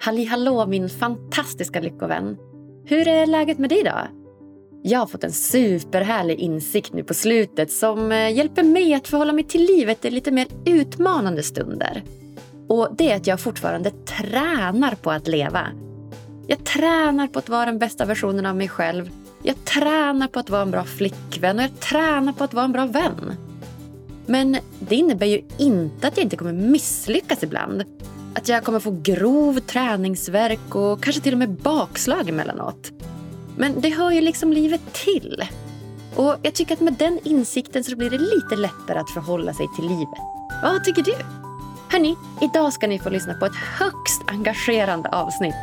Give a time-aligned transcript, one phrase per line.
[0.00, 2.36] Halli hallå min fantastiska lyckovän.
[2.84, 3.98] Hur är läget med dig då?
[4.82, 9.32] Jag har fått en superhärlig insikt nu på slutet som eh, hjälper mig att förhålla
[9.32, 12.02] mig till livet i lite mer utmanande stunder.
[12.68, 15.66] Och det är att jag fortfarande tränar på att leva.
[16.46, 19.10] Jag tränar på att vara den bästa versionen av mig själv.
[19.42, 22.72] Jag tränar på att vara en bra flickvän och jag tränar på att vara en
[22.72, 23.34] bra vän.
[24.26, 27.84] Men det innebär ju inte att jag inte kommer misslyckas ibland.
[28.38, 32.92] Att jag kommer få grov träningsverk och kanske till och med bakslag emellanåt.
[33.56, 35.44] Men det hör ju liksom livet till.
[36.16, 39.66] Och jag tycker att med den insikten så blir det lite lättare att förhålla sig
[39.76, 40.18] till livet.
[40.62, 41.14] Vad tycker du?
[41.88, 45.54] Hörni, idag ska ni få lyssna på ett högst engagerande avsnitt.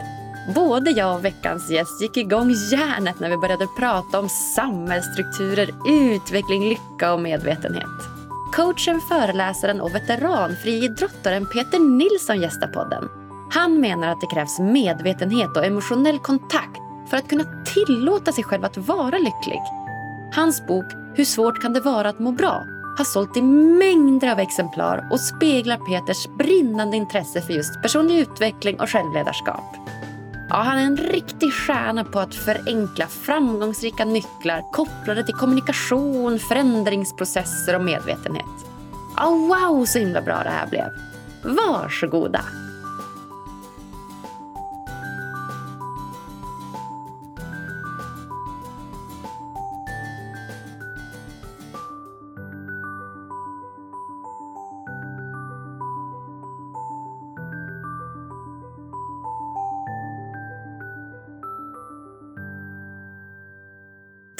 [0.55, 6.69] Både jag och veckans gäst gick igång järnet när vi började prata om samhällsstrukturer, utveckling,
[6.69, 8.14] lycka och medvetenhet.
[8.55, 13.09] Coachen, föreläsaren och veteranfriidrottaren Peter Nilsson gästar podden.
[13.51, 18.65] Han menar att det krävs medvetenhet och emotionell kontakt för att kunna tillåta sig själv
[18.65, 19.61] att vara lycklig.
[20.35, 22.65] Hans bok Hur svårt kan det vara att må bra
[22.97, 28.79] har sålt i mängder av exemplar och speglar Peters brinnande intresse för just personlig utveckling
[28.79, 29.75] och självledarskap.
[30.49, 37.75] Ja, han är en riktig stjärna på att förenkla framgångsrika nycklar kopplade till kommunikation, förändringsprocesser
[37.75, 38.45] och medvetenhet.
[39.17, 40.89] Oh, wow, så himla bra det här blev.
[41.43, 42.41] Varsågoda!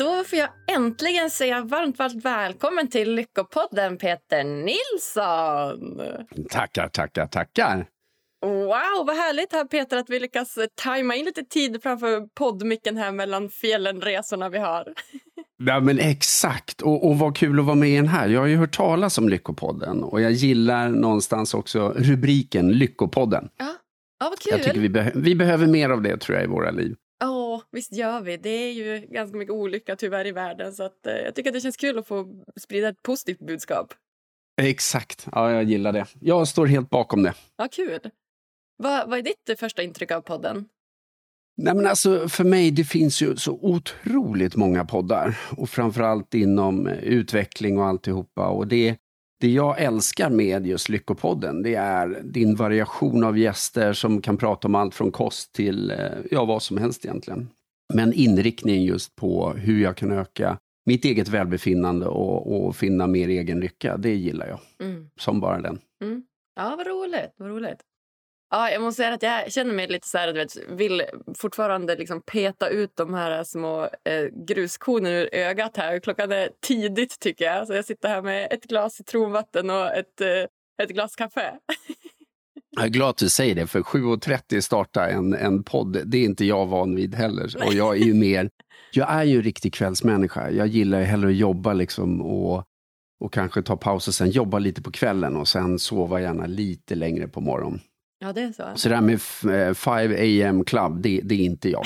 [0.05, 6.01] Då får jag äntligen säga varmt, varmt välkommen till Lyckopodden, Peter Nilsson.
[6.49, 7.87] Tackar, tackar, tackar.
[8.45, 13.11] Wow, vad härligt här Peter att vi lyckas tajma in lite tid framför poddmicken här
[13.11, 14.93] mellan fjällenresorna vi har.
[15.57, 16.81] Ja, men exakt.
[16.81, 18.27] Och, och vad kul att vara med i den här.
[18.27, 23.49] Jag har ju hört talas om Lyckopodden och jag gillar någonstans också rubriken Lyckopodden.
[23.57, 23.75] Ja,
[24.19, 24.51] ja vad kul.
[24.51, 26.95] Jag tycker vi, be vi behöver mer av det tror jag i våra liv.
[27.75, 28.37] Visst gör vi.
[28.37, 31.53] Det är ju ganska mycket olycka tyvärr i världen så att, eh, jag tycker att
[31.53, 33.93] det känns kul att få sprida ett positivt budskap.
[34.61, 35.27] Exakt.
[35.31, 36.05] Ja, jag gillar det.
[36.19, 37.33] Jag står helt bakom det.
[37.57, 37.99] Ja, kul.
[38.77, 40.65] Vad, vad är ditt första intryck av podden?
[41.57, 46.87] Nej, men alltså, för mig det finns ju så otroligt många poddar och framförallt inom
[46.87, 48.47] eh, utveckling och alltihopa.
[48.47, 48.97] Och det,
[49.41, 54.67] det jag älskar med just Lyckopodden det är din variation av gäster som kan prata
[54.67, 55.97] om allt från kost till eh,
[56.31, 57.49] ja, vad som helst egentligen.
[57.93, 63.29] Men inriktningen just på hur jag kan öka mitt eget välbefinnande och, och finna mer
[63.29, 64.59] egen lycka, det gillar jag.
[64.87, 65.09] Mm.
[65.19, 65.79] Som bara den.
[66.03, 66.23] Mm.
[66.55, 67.33] Ja, vad roligt.
[67.37, 67.79] Vad roligt.
[68.49, 71.03] Ja, jag måste säga att jag känner mig lite så här, du vet, vill
[71.37, 75.99] fortfarande liksom peta ut de här små eh, gruskornen ur ögat här.
[75.99, 77.67] Klockan är tidigt tycker jag.
[77.67, 81.59] Så jag sitter här med ett glas citronvatten och ett, eh, ett glas kaffe.
[82.75, 86.25] Jag är glad att du säger det, för 7.30 starta en, en podd, det är
[86.25, 87.55] inte jag van vid heller.
[87.65, 88.49] Och jag är ju mer,
[88.91, 90.51] jag är ju en riktig kvällsmänniska.
[90.51, 92.63] Jag gillar ju hellre att jobba liksom och,
[93.19, 96.95] och kanske ta paus och sen jobba lite på kvällen och sen sova gärna lite
[96.95, 97.79] längre på morgonen.
[98.19, 98.63] Ja, det är så.
[98.75, 99.21] Så det här med
[99.77, 101.83] 5 AM club, det, det, är inte jag.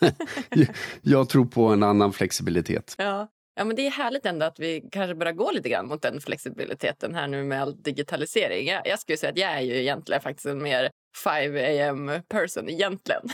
[1.02, 2.94] jag tror på en annan flexibilitet.
[2.98, 3.28] Ja.
[3.56, 6.20] Ja, men det är härligt ändå att vi kanske börjar gå lite grann mot den
[6.20, 8.66] flexibiliteten här nu med all digitalisering.
[8.66, 10.90] Jag, jag skulle säga att jag är ju egentligen faktiskt en mer
[11.24, 13.22] 5 am person egentligen.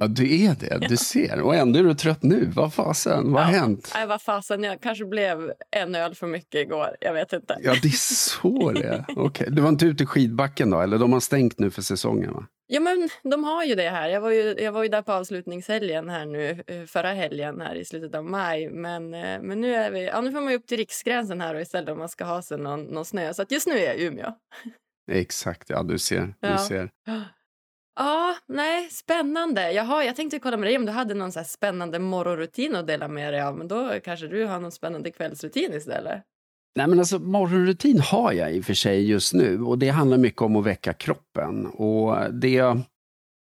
[0.00, 0.88] Ja, du är det.
[0.88, 1.40] Du ser.
[1.40, 2.50] Och ändå är du trött nu.
[2.54, 3.32] Vad fasen?
[3.32, 3.58] Vad har ja.
[3.58, 3.92] hänt?
[3.94, 4.62] Nej, vad fasen.
[4.62, 6.96] Jag kanske blev en öl för mycket igår.
[7.00, 7.58] Jag vet inte.
[7.62, 9.04] Ja, det är så det är.
[9.16, 9.48] Okay.
[9.50, 10.80] Du var inte ute i skidbacken då?
[10.80, 12.32] Eller de har stängt nu för säsongen?
[12.32, 12.46] Va?
[12.66, 14.08] Ja, men de har ju det här.
[14.08, 17.74] Jag var ju, jag var ju där på avslutningshelgen här nu, eh, förra helgen här
[17.74, 18.70] i slutet av maj.
[18.70, 21.60] Men, eh, men nu, är vi, ja, nu får man upp till riksgränsen här och
[21.60, 23.34] istället om man ska ha sig någon, någon snö.
[23.34, 24.32] Så just nu är jag i Umeå.
[25.10, 26.20] Exakt, ja du ser.
[26.40, 26.58] Du ja.
[26.58, 26.90] ser.
[27.96, 29.72] Ja, nej, spännande.
[29.72, 33.08] Jaha, jag tänkte kolla med dig om du hade någon så spännande morgonrutin att dela
[33.08, 33.56] med dig av.
[33.56, 36.22] Men då kanske du har någon spännande kvällsrutin istället.
[36.76, 40.18] Nej, men alltså, morgonrutin har jag i och för sig just nu och det handlar
[40.18, 41.66] mycket om att väcka kroppen.
[41.66, 42.58] Och det,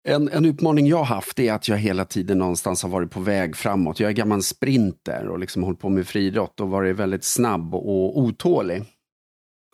[0.09, 3.21] en, en utmaning jag har haft är att jag hela tiden någonstans har varit på
[3.21, 4.01] väg framåt.
[4.01, 8.19] Jag är gammal sprinter och liksom hållit på med friidrott och varit väldigt snabb och
[8.19, 8.85] otålig.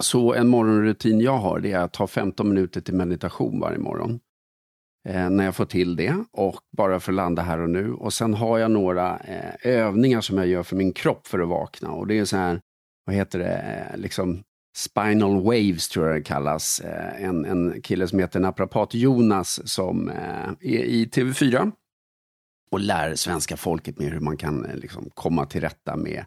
[0.03, 4.21] Så en morgonrutin jag har det är att ta 15 minuter till meditation varje morgon
[5.09, 7.93] eh, när jag får till det och bara för att landa här och nu.
[7.93, 11.49] Och sen har jag några eh, övningar som jag gör för min kropp för att
[11.49, 12.61] vakna och det är så här,
[13.05, 14.43] vad heter det, eh, liksom
[14.77, 16.81] Spinal Waves tror jag det kallas.
[16.81, 21.73] Eh, en, en kille som heter naprapat Jonas som eh, är i TV4
[22.71, 26.25] och lär svenska folket mer hur man kan liksom, komma till rätta med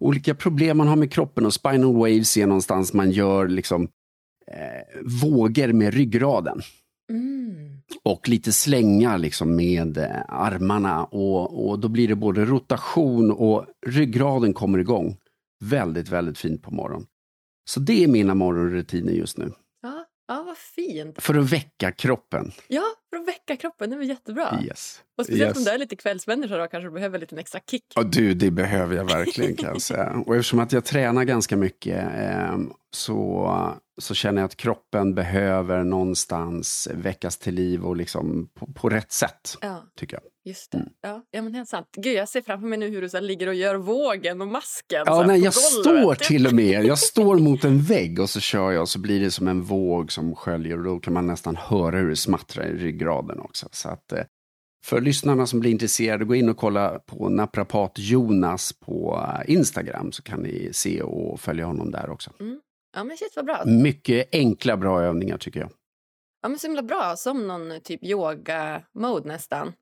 [0.00, 3.88] olika problem man har med kroppen och spinal waves är någonstans man gör liksom
[4.50, 6.60] eh, vågor med ryggraden.
[7.10, 7.82] Mm.
[8.04, 13.66] Och lite slängar liksom med eh, armarna och, och då blir det både rotation och
[13.86, 15.16] ryggraden kommer igång.
[15.70, 17.06] Väldigt, väldigt fint på morgonen.
[17.68, 19.52] Så det är mina morgonrutiner just nu.
[19.82, 21.22] Ja, ja, vad fint.
[21.22, 22.52] För att väcka kroppen.
[22.68, 23.90] Ja, för att väcka kroppen.
[23.90, 24.60] Det var jättebra.
[24.64, 25.02] Yes.
[25.18, 25.56] Och speciellt Yes.
[25.58, 27.84] om du är lite kvällsmänniska då kanske du behöver lite en extra kick.
[27.94, 30.22] Ja, du, det behöver jag verkligen kan jag säga.
[30.26, 32.58] Och eftersom att jag tränar ganska mycket eh,
[32.94, 38.88] så, så känner jag att kroppen behöver någonstans väckas till liv och liksom på, på
[38.88, 40.22] rätt sätt, Ja, tycker jag.
[40.46, 40.78] Just det.
[40.78, 40.88] Mm.
[41.00, 41.88] Ja, ja, men helt sant.
[41.96, 45.02] Gud, jag ser framför mig nu hur du så ligger och gör vågen och masken.
[45.06, 45.54] Ja, nej, jag golvet.
[45.54, 48.98] står till och med, jag står mot en vägg och så kör jag och så
[48.98, 52.16] blir det som en våg som sköljer och då kan man nästan höra hur det
[52.16, 53.68] smattrar i ryggraden också.
[53.72, 54.24] Så att, eh,
[54.84, 60.12] för lyssnarna som blir intresserade, gå in och kolla på naprapat Jonas på eh, Instagram
[60.12, 62.30] så kan ni se och följa honom där också.
[62.96, 63.62] Ja, men shit vad bra.
[63.64, 65.70] Mycket enkla, bra övningar tycker jag.
[66.42, 67.14] Ja, men så himla bra.
[67.16, 69.72] Som någon typ yoga-mode nästan.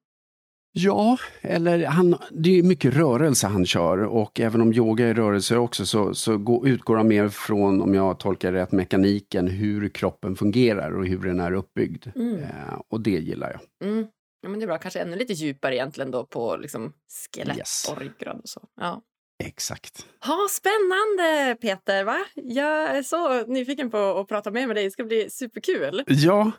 [0.76, 5.56] Ja, eller han, det är mycket rörelse han kör och även om yoga är rörelse
[5.56, 10.37] också så, så gå, utgår han mer från, om jag tolkar rätt, mekaniken, hur kroppen
[10.37, 12.06] fungerar och hur den är uppbyggd.
[12.17, 12.38] Mm.
[12.38, 13.88] Eh, och det gillar jag.
[13.91, 14.06] Mm.
[14.43, 14.79] Ja, men det är bra.
[14.79, 16.93] Kanske ännu lite djupare egentligen då på liksom
[17.35, 17.88] skelett Yes.
[17.91, 18.61] och ryggrad och så.
[18.81, 19.03] Ja.
[19.44, 20.06] Exakt.
[20.27, 22.05] Ha, spännande Peter!
[22.05, 22.17] Va?
[22.35, 24.85] Jag är så nyfiken på att prata med med dig.
[24.85, 26.03] Det ska bli superkul.
[26.06, 26.53] Ja,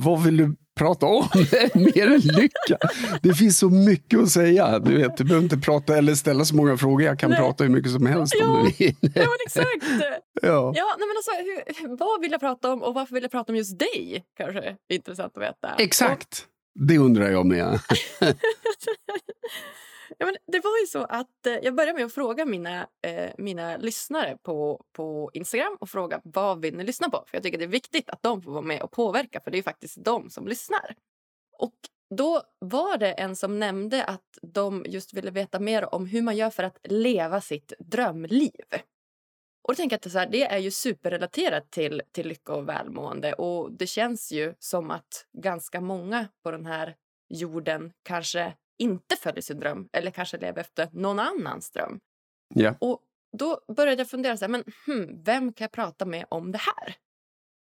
[0.00, 1.28] vad vill du prata om?
[1.74, 2.78] mer än lycka.
[3.22, 4.78] Det finns så mycket att säga.
[4.78, 7.02] Du, vet, du behöver inte prata eller ställa så många frågor.
[7.02, 7.38] Jag kan Nej.
[7.38, 8.66] prata hur mycket som helst om Ja.
[8.78, 8.94] du vill.
[9.14, 9.84] Ja, men exakt!
[10.42, 10.72] Ja.
[10.76, 11.30] Ja, nej, men alltså,
[11.82, 14.24] hur, vad vill jag prata om och varför vill jag prata om just dig?
[14.36, 15.74] Kanske är intressant att veta.
[15.78, 16.44] Exakt.
[16.88, 17.78] Det undrar jag med.
[20.18, 23.30] Ja, men det var ju så att eh, jag började med att fråga mina, eh,
[23.38, 27.24] mina lyssnare på, på Instagram och fråga vad vill ni lyssna på?
[27.26, 29.54] För jag tycker det är viktigt att de får vara med och påverka för det
[29.54, 30.94] är ju faktiskt de som lyssnar.
[31.52, 31.74] Och
[32.10, 36.36] då var det en som nämnde att de just ville veta mer om hur man
[36.36, 38.64] gör för att leva sitt drömliv.
[39.62, 42.54] Och då tänker jag att det, så här, det är ju superrelaterat till, till lycka
[42.54, 46.96] och välmående och det känns ju som att ganska många på den här
[47.28, 52.00] jorden kanske inte följer sin dröm eller kanske lever efter någon annans dröm.
[52.54, 52.74] Ja.
[52.80, 53.02] Och
[53.38, 56.58] då började jag fundera så här, men hmm, vem kan jag prata med om det
[56.58, 56.96] här?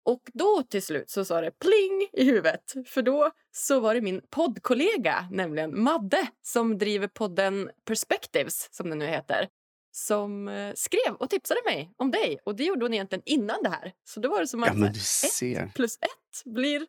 [0.04, 2.74] Och då till slut så sa det pling i huvudet.
[2.86, 8.98] För då så var det min poddkollega, nämligen Madde, som driver podden Perspectives, som den
[8.98, 9.48] nu heter,
[9.92, 12.38] som eh, skrev och tipsade mig om dig.
[12.44, 13.92] Och det gjorde hon egentligen innan det här.
[14.04, 16.86] Så då var det som att Ja, ett plus ett blir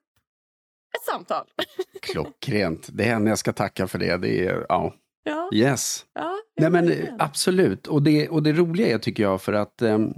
[0.97, 1.45] ett samtal.
[2.01, 2.89] Klockrent.
[2.93, 4.17] Det är henne jag ska tacka för det.
[4.17, 4.93] det är, ja.
[5.25, 6.05] Ja, Yes.
[6.13, 7.15] ja, Nej, men, verkligen.
[7.21, 7.87] absolut.
[7.87, 10.13] Och det, och det roliga är, tycker jag, för att ehm,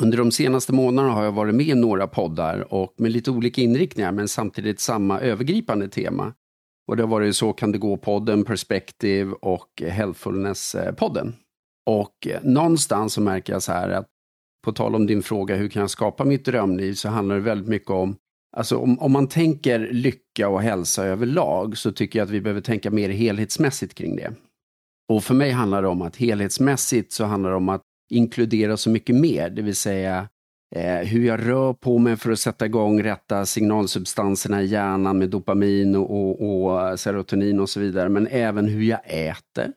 [0.00, 3.60] under de senaste månaderna har jag varit med i några poddar och med lite olika
[3.60, 6.34] inriktningar men samtidigt samma övergripande tema.
[6.88, 11.32] Och det har varit Så kan det gå-podden, Perspective och Healthfulness-podden.
[11.86, 14.06] Och eh, någonstans så märker jag så här att
[14.64, 17.68] på tal om din fråga hur kan jag skapa mitt drömliv så handlar det väldigt
[17.68, 18.16] mycket om
[18.56, 22.60] Alltså om, om man tänker lycka och hälsa överlag så tycker jag att vi behöver
[22.60, 24.32] tänka mer helhetsmässigt kring det.
[25.08, 28.90] Och för mig handlar det om att helhetsmässigt så handlar det om att inkludera så
[28.90, 30.28] mycket mer, det vill säga
[30.76, 35.30] eh, hur jag rör på mig för att sätta igång rätta signalsubstanserna i hjärnan med
[35.30, 39.72] dopamin och, och, och serotonin och så vidare, men även hur jag äter.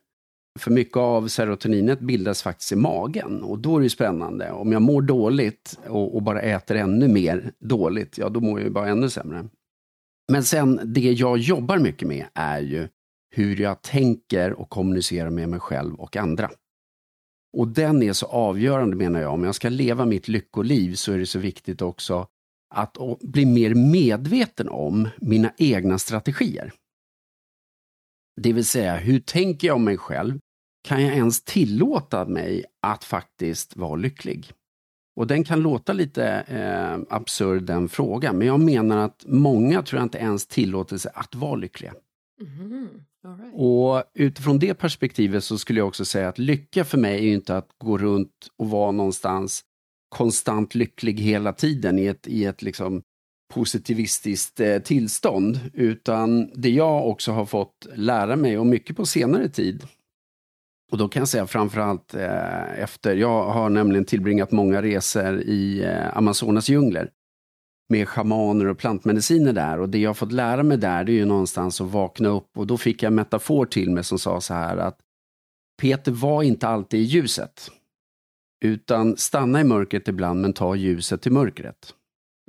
[0.58, 4.50] För mycket av serotoninet bildas faktiskt i magen och då är det ju spännande.
[4.50, 8.66] Om jag mår dåligt och, och bara äter ännu mer dåligt, ja då mår jag
[8.66, 9.48] ju bara ännu sämre.
[10.32, 12.88] Men sen det jag jobbar mycket med är ju
[13.34, 16.50] hur jag tänker och kommunicerar med mig själv och andra.
[17.56, 19.34] Och den är så avgörande menar jag.
[19.34, 22.26] Om jag ska leva mitt lyckoliv så är det så viktigt också
[22.74, 26.72] att bli mer medveten om mina egna strategier.
[28.40, 30.38] Det vill säga, hur tänker jag om mig själv?
[30.86, 34.52] Kan jag ens tillåta mig att faktiskt vara lycklig?
[35.16, 39.98] Och den kan låta lite eh, absurd den frågan, men jag menar att många tror
[39.98, 41.94] jag inte ens tillåter sig att vara lyckliga.
[43.24, 43.54] All right.
[43.54, 47.34] Och utifrån det perspektivet så skulle jag också säga att lycka för mig är ju
[47.34, 49.64] inte att gå runt och vara någonstans
[50.08, 53.02] konstant lycklig hela tiden i ett, i ett liksom
[53.54, 55.60] positivistiskt eh, tillstånd.
[55.74, 59.86] Utan det jag också har fått lära mig, och mycket på senare tid,
[60.92, 65.84] Och då kan jag säga framförallt eh, efter, jag har nämligen tillbringat många resor i
[65.84, 67.10] eh, Amazonas djungler
[67.88, 69.80] med schamaner och plantmediciner där.
[69.80, 72.58] Och det jag fått lära mig där, det är ju någonstans att vakna upp.
[72.58, 74.98] Och då fick jag en metafor till mig som sa så här att
[75.80, 77.70] Peter var inte alltid i ljuset.
[78.64, 81.94] Utan stanna i mörkret ibland, men ta ljuset till mörkret.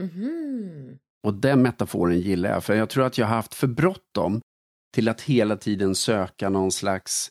[0.02, 0.98] Mhm.
[1.24, 4.42] Och den metaforen gillar jag, för jag tror att jag har haft för bråttom
[4.94, 7.30] till att hela tiden söka någon slags,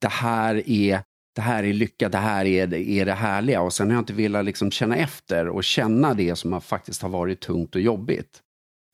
[0.00, 1.00] det här är,
[1.34, 3.60] det här är lycka, det här är, är det härliga.
[3.62, 7.02] Och sen har jag inte velat liksom känna efter och känna det som har faktiskt
[7.02, 8.42] har varit tungt och jobbigt.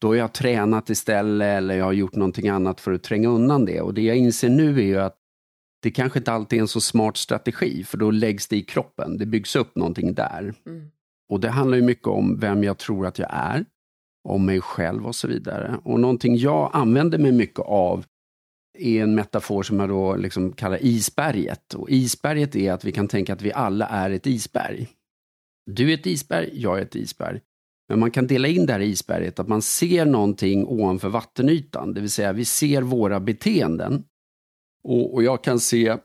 [0.01, 3.65] Då har jag tränat istället eller jag har gjort någonting annat för att tränga undan
[3.65, 3.81] det.
[3.81, 5.17] Och det jag inser nu är ju att
[5.81, 9.17] det kanske inte alltid är en så smart strategi, för då läggs det i kroppen.
[9.17, 10.53] Det byggs upp någonting där.
[10.65, 10.91] Mm.
[11.29, 13.65] Och det handlar ju mycket om vem jag tror att jag är,
[14.29, 15.79] om mig själv och så vidare.
[15.83, 18.05] Och någonting jag använder mig mycket av
[18.73, 21.73] är en metafor som jag då liksom kallar isberget.
[21.73, 24.89] Och isberget är att vi kan tänka att vi alla är ett isberg.
[25.65, 27.41] Du är ett isberg, jag är ett isberg.
[27.89, 32.01] Men man kan dela in det här isberget att man ser någonting ovanför vattenytan, det
[32.01, 34.03] vill säga vi ser våra beteenden.
[34.83, 35.97] Och, och jag kan se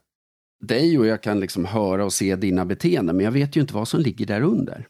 [0.64, 3.74] dig och jag kan liksom höra och se dina beteenden, men jag vet ju inte
[3.74, 4.88] vad som ligger där under.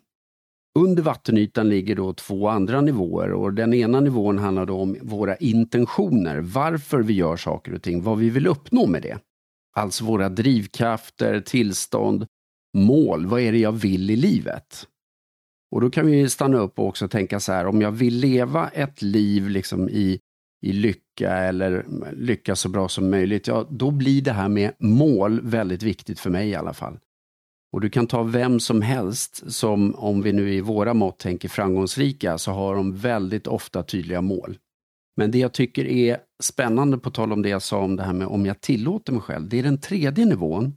[0.79, 5.37] Under vattenytan ligger då två andra nivåer och den ena nivån handlar då om våra
[5.37, 9.19] intentioner, varför vi gör saker och ting, vad vi vill uppnå med det.
[9.77, 12.27] Alltså våra drivkrafter, tillstånd,
[12.77, 14.87] mål, vad är det jag vill i livet?
[15.71, 18.69] Och då kan vi stanna upp och också tänka så här, om jag vill leva
[18.69, 20.21] ett liv liksom i,
[20.67, 25.41] i lycka eller lycka så bra som möjligt, ja, då blir det här med mål
[25.41, 26.99] väldigt viktigt för mig i alla fall.
[27.73, 31.49] Och du kan ta vem som helst som, om vi nu i våra mått tänker
[31.49, 34.59] framgångsrika, så har de väldigt ofta tydliga mål.
[35.17, 38.13] Men det jag tycker är spännande, på tal om det jag sa om det här
[38.13, 40.77] med om jag tillåter mig själv, det är den tredje nivån.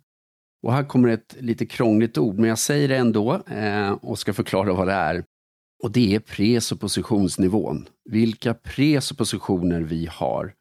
[0.63, 4.33] Och här kommer ett lite krångligt ord, men jag säger det ändå eh, och ska
[4.33, 5.23] förklara vad det är.
[5.83, 7.87] Och det är presuppositionsnivån.
[8.09, 10.53] Vilka presuppositioner vi har.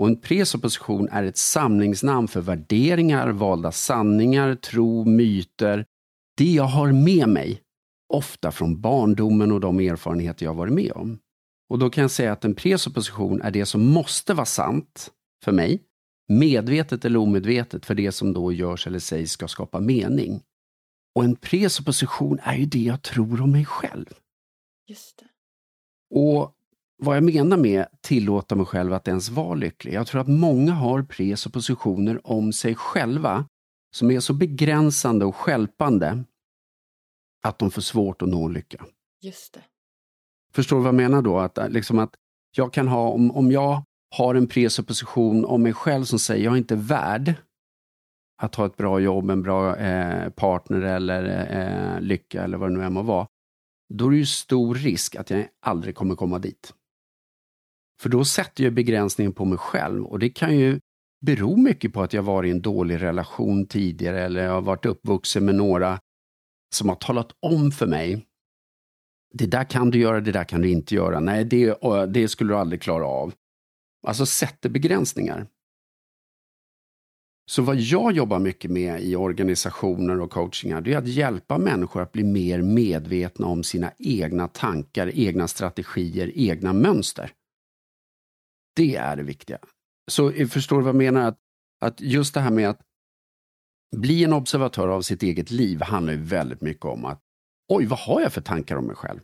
[0.00, 5.86] Och en presupposition är ett samlingsnamn för värderingar, valda sanningar, tro, myter.
[6.36, 7.62] Det jag har med mig,
[8.12, 11.18] ofta från barndomen och de erfarenheter jag varit med om.
[11.68, 15.10] Och då kan jag säga att en presupposition är det som måste vara sant
[15.44, 15.82] för mig,
[16.28, 20.42] medvetet eller omedvetet för det som då görs eller sägs ska skapa mening.
[21.14, 24.14] Och en presupposition är ju det jag tror om mig själv.
[24.88, 25.28] Just det.
[26.18, 26.56] Och
[27.00, 29.92] vad jag menar med tillåta mig själv att ens vara lycklig.
[29.92, 33.44] Jag tror att många har presuppositioner om sig själva
[33.96, 36.24] som är så begränsande och skälpande
[37.42, 38.84] att de får svårt att nå lycka.
[39.22, 39.62] Just det.
[40.52, 41.38] Förstår du vad jag menar då?
[41.38, 42.14] Att, liksom att
[42.56, 43.82] jag kan ha, om, om jag
[44.16, 47.34] har en presupposition om mig själv som säger jag är inte värd
[48.42, 51.24] att ha ett bra jobb, en bra eh, partner eller
[51.94, 53.26] eh, lycka eller vad det nu än må vara.
[53.94, 56.74] Då är det ju stor risk att jag aldrig kommer komma dit.
[58.00, 60.80] För då sätter jag begränsningen på mig själv och det kan ju
[61.26, 64.86] bero mycket på att jag varit i en dålig relation tidigare eller jag har varit
[64.86, 66.00] uppvuxen med några
[66.74, 68.26] som har talat om för mig
[69.32, 71.20] det där kan du göra, det där kan du inte göra.
[71.20, 71.78] Nej, det,
[72.08, 73.32] det skulle du aldrig klara av.
[74.06, 75.46] Alltså sätter begränsningar.
[77.50, 82.02] Så vad jag jobbar mycket med i organisationer och coachingar, det är att hjälpa människor
[82.02, 87.32] att bli mer medvetna om sina egna tankar, egna strategier, egna mönster.
[88.76, 89.58] Det är det viktiga.
[90.10, 91.28] Så eh, förstår du vad jag menar?
[91.28, 91.38] Att,
[91.80, 92.80] att just det här med att
[93.96, 97.20] bli en observatör av sitt eget liv handlar ju väldigt mycket om att
[97.68, 99.20] oj, vad har jag för tankar om mig själv?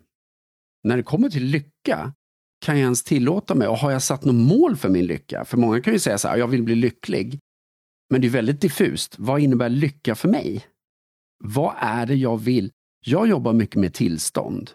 [0.84, 2.12] När det kommer till lycka,
[2.64, 5.44] kan jag ens tillåta mig och har jag satt något mål för min lycka?
[5.44, 7.38] För många kan ju säga så här, jag vill bli lycklig.
[8.10, 9.18] Men det är väldigt diffust.
[9.18, 10.66] Vad innebär lycka för mig?
[11.44, 12.72] Vad är det jag vill?
[13.04, 14.70] Jag jobbar mycket med tillstånd.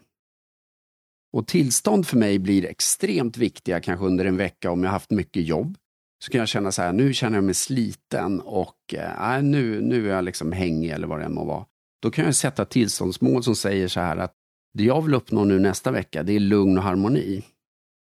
[1.34, 5.44] Och tillstånd för mig blir extremt viktiga kanske under en vecka om jag haft mycket
[5.48, 5.78] jobb.
[6.24, 10.10] Så kan jag känna så här, nu känner jag mig sliten och eh, nu, nu
[10.10, 11.66] är jag liksom hängig eller vad det än må vara.
[12.02, 14.34] Då kan jag sätta tillståndsmål som säger så här att
[14.74, 17.44] det jag vill uppnå nu nästa vecka, det är lugn och harmoni.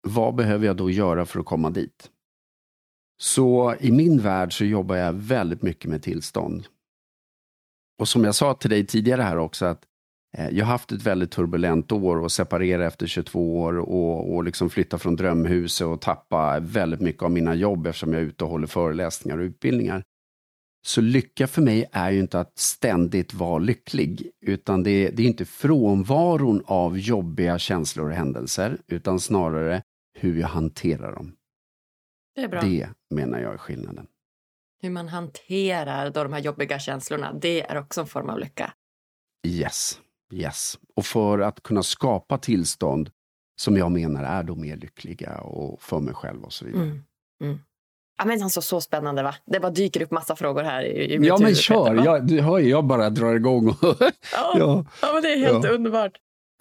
[0.09, 2.11] Vad behöver jag då göra för att komma dit?
[3.21, 6.67] Så i min värld så jobbar jag väldigt mycket med tillstånd.
[7.99, 9.85] Och som jag sa till dig tidigare här också, att
[10.39, 14.71] jag har haft ett väldigt turbulent år och separera efter 22 år och, och liksom
[14.71, 18.51] flytta från drömhuset och tappa väldigt mycket av mina jobb eftersom jag är ute och
[18.51, 20.03] håller föreläsningar och utbildningar.
[20.87, 25.27] Så lycka för mig är ju inte att ständigt vara lycklig, utan det, det är
[25.27, 29.83] inte frånvaron av jobbiga känslor och händelser, utan snarare
[30.19, 31.37] hur jag hanterar dem.
[32.35, 32.61] Det är bra.
[32.61, 34.07] Det menar jag är skillnaden.
[34.83, 38.73] hur man hanterar då de här jobbiga känslorna, det är också en form av lycka.
[39.47, 40.01] Yes,
[40.33, 40.79] yes.
[40.97, 43.11] Och för att kunna skapa tillstånd
[43.57, 46.83] som jag menar är då mer lyckliga och för mig själv och så vidare.
[46.83, 47.05] Mm.
[47.45, 47.59] Mm.
[48.19, 49.35] Ja, men alltså, så spännande va?
[49.47, 52.41] Det bara dyker upp massa frågor här i, i mitt Ja men kör, jag, du
[52.41, 53.69] hör ju, jag bara drar igång.
[53.69, 54.15] Och ja,
[54.59, 54.85] ja.
[55.03, 55.71] ja, men det är helt ja.
[55.71, 56.13] underbart.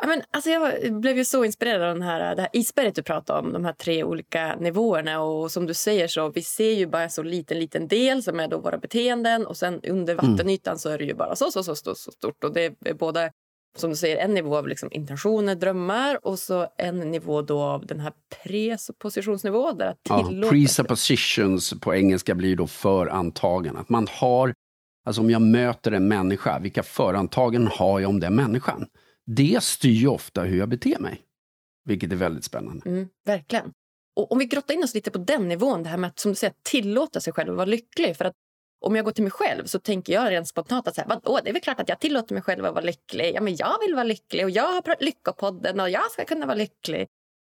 [0.02, 3.04] Ja, men, alltså, jag blev ju så inspirerad av den här, det här isberget du
[3.04, 5.22] pratade om, de här tre olika nivåerna.
[5.22, 8.40] Och som du säger så vi ser ju bara en så liten, liten del som
[8.40, 10.32] är då våra beteenden och sen under mm.
[10.32, 10.80] vattenytan mm.
[10.80, 12.44] så är det ju bara så, så, så, så, så stort.
[12.44, 13.32] Och det är både
[13.78, 17.86] som du säger, en nivå av liksom intentioner, drömmar och så en nivå då av
[17.86, 18.14] den här
[18.44, 19.72] presuppositionsnivå.
[19.72, 23.78] Där ja, presuppositions på engelska blir då förantagan.
[23.78, 24.54] Att man har,
[25.06, 28.88] alltså om jag möter en människa, vilka förantagen har jag om den människan?
[29.26, 31.22] Det styr ofta hur jag beter mig.
[31.86, 32.90] Vilket är väldigt spännande.
[32.90, 33.72] Mm, verkligen.
[34.16, 36.32] Och om vi grottar in oss lite på den nivån, det här med att som
[36.32, 38.18] du säger, tillåta sig själv att vara lycklig.
[38.18, 38.34] För att
[38.82, 41.40] om jag går till mig själv så tänker jag rent spontant att så här, vadå,
[41.44, 43.32] det är väl klart att jag tillåter mig själv att vara lycklig.
[43.36, 46.56] Ja, men jag vill vara lycklig och jag har Lyckopodden och jag ska kunna vara
[46.58, 47.08] lycklig.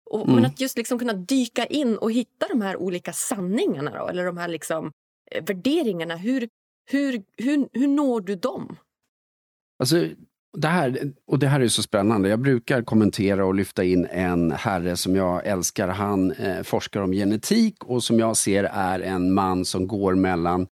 [0.10, 0.36] Och, mm.
[0.36, 4.26] Men att just liksom kunna dyka in och hitta de här olika sanningarna då, eller
[4.26, 4.92] de här liksom,
[5.32, 6.16] eh, värderingarna.
[6.16, 6.50] Hur,
[6.92, 8.78] hur, hur, hur når du dem?
[9.80, 10.06] Alltså,
[10.58, 12.30] det här, och det här är så spännande.
[12.30, 15.88] Jag brukar kommentera och lyfta in en herre som jag älskar.
[15.88, 20.68] Han eh, forskar om genetik och som jag ser är en man som går mellan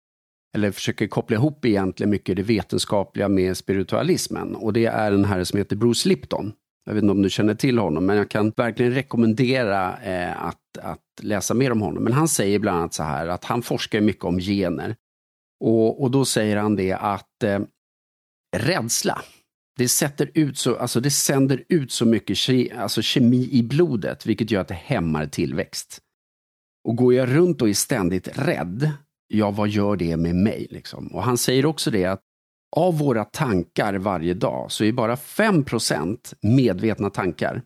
[0.54, 4.54] eller försöker koppla ihop egentligen mycket det vetenskapliga med spiritualismen.
[4.54, 6.52] Och det är en herre som heter Bruce Lipton.
[6.86, 10.78] Jag vet inte om du känner till honom, men jag kan verkligen rekommendera eh, att,
[10.82, 12.04] att läsa mer om honom.
[12.04, 14.96] Men han säger bland annat så här att han forskar mycket om gener.
[15.64, 17.60] Och, och då säger han det att eh,
[18.56, 19.22] rädsla,
[19.76, 24.26] det, sätter ut så, alltså det sänder ut så mycket ke, alltså kemi i blodet,
[24.26, 26.00] vilket gör att det hämmar tillväxt.
[26.88, 28.92] Och går jag runt och är ständigt rädd,
[29.28, 30.66] ja, vad gör det med mig?
[30.70, 31.06] Liksom?
[31.06, 32.20] Och han säger också det att
[32.76, 37.62] av våra tankar varje dag så är bara 5% medvetna tankar.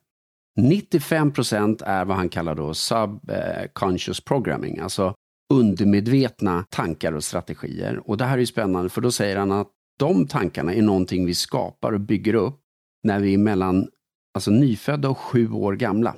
[0.60, 5.14] 95% är vad han kallar då subconscious programming, alltså
[5.54, 8.10] undermedvetna tankar och strategier.
[8.10, 11.34] Och det här är spännande för då säger han att de tankarna är någonting vi
[11.34, 12.60] skapar och bygger upp
[13.02, 13.88] när vi är mellan
[14.34, 16.16] alltså nyfödda och sju år gamla.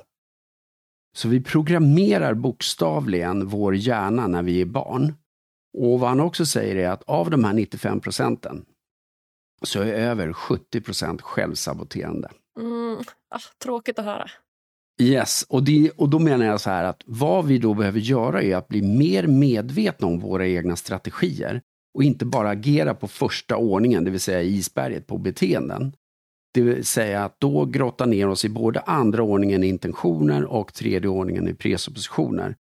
[1.17, 5.13] Så vi programmerar bokstavligen vår hjärna när vi är barn.
[5.77, 8.65] Och vad han också säger är att av de här 95 procenten
[9.61, 12.29] så är över 70 procent självsaboterande.
[12.59, 12.97] Mm,
[13.29, 14.29] ah, tråkigt att höra.
[15.01, 18.41] Yes, och, det, och då menar jag så här att vad vi då behöver göra
[18.41, 21.61] är att bli mer medvetna om våra egna strategier
[21.93, 25.95] och inte bara agera på första ordningen, det vill säga isberget på beteenden.
[26.53, 30.73] Det vill säga att då grotta ner oss i både andra ordningen i intentioner och
[30.73, 32.55] tredje ordningen i presuppositioner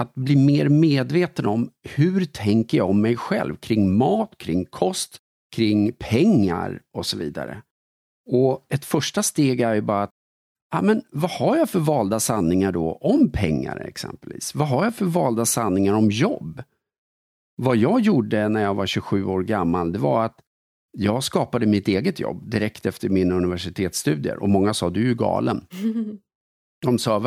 [0.00, 5.18] att bli mer medveten om hur tänker jag om mig själv kring mat, kring kost,
[5.56, 7.62] kring pengar och så vidare.
[8.30, 10.10] Och ett första steg är ju bara att
[10.72, 14.54] ja, men vad har jag för valda sanningar då om pengar exempelvis?
[14.54, 16.62] Vad har jag för valda sanningar om jobb?
[17.56, 20.40] Vad jag gjorde när jag var 27 år gammal, det var att
[20.92, 25.66] jag skapade mitt eget jobb direkt efter mina universitetsstudier och många sa du är galen.
[26.82, 27.18] De sa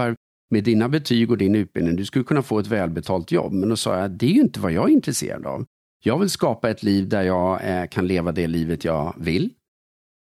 [0.52, 3.54] med dina betyg och din utbildning, du skulle kunna få ett välbetalt jobb.
[3.54, 5.66] Men då sa jag, det är ju inte vad jag är intresserad av.
[6.04, 9.50] Jag vill skapa ett liv där jag eh, kan leva det livet jag vill,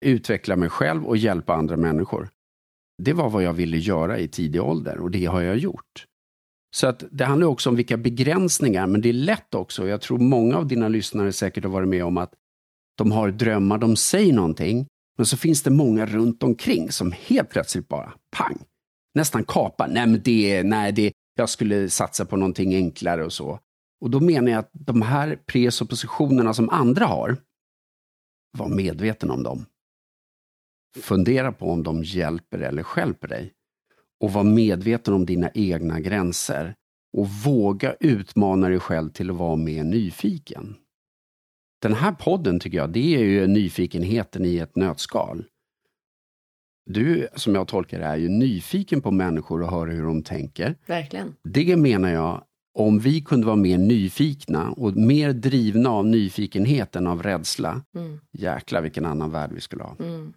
[0.04, 2.28] utveckla mig själv och hjälpa andra människor.
[3.02, 6.06] Det var vad jag ville göra i tidig ålder och det har jag gjort.
[6.74, 9.88] Så att det handlar också om vilka begränsningar, men det är lätt också.
[9.88, 12.32] Jag tror många av dina lyssnare säkert har varit med om att
[12.98, 17.50] de har drömmar, de säger någonting, men så finns det många runt omkring som helt
[17.50, 18.58] plötsligt bara pang,
[19.14, 19.86] nästan kapa.
[19.86, 23.58] Nej, men det, nej, det, jag skulle satsa på någonting enklare och så.
[24.00, 27.36] Och då menar jag att de här presuppositionerna som andra har,
[28.58, 29.66] var medveten om dem.
[30.96, 33.52] Fundera på om de hjälper eller skälper dig.
[34.20, 36.74] Och var medveten om dina egna gränser.
[37.16, 40.76] Och våga utmana dig själv till att vara mer nyfiken.
[41.82, 45.44] Den här podden tycker jag, det är ju nyfikenheten i ett nötskal.
[46.86, 50.76] Du, som jag tolkar det, är ju nyfiken på människor och höra hur de tänker.
[50.86, 51.36] Verkligen.
[51.42, 52.44] Det menar jag,
[52.78, 58.20] om vi kunde vara mer nyfikna och mer drivna av nyfikenhet än av rädsla, mm.
[58.32, 59.96] jäklar vilken annan värld vi skulle ha.
[60.00, 60.32] Mm.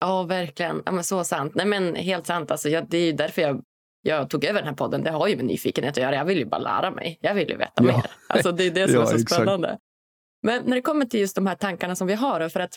[0.00, 0.82] Ja, verkligen.
[0.84, 1.54] Ja, men så sant.
[1.54, 2.50] Nej, men helt sant.
[2.50, 3.62] Alltså, jag, det är ju därför jag,
[4.02, 5.02] jag tog över den här podden.
[5.02, 6.14] Det har ju med nyfikenhet att göra.
[6.14, 7.18] Jag vill ju bara lära mig.
[7.20, 7.82] Jag vill ju veta ja.
[7.82, 8.06] mer.
[8.26, 9.34] Alltså, det är det som ja, är så exakt.
[9.34, 9.78] spännande.
[10.42, 12.76] Men när det kommer till just de här tankarna som vi har, för att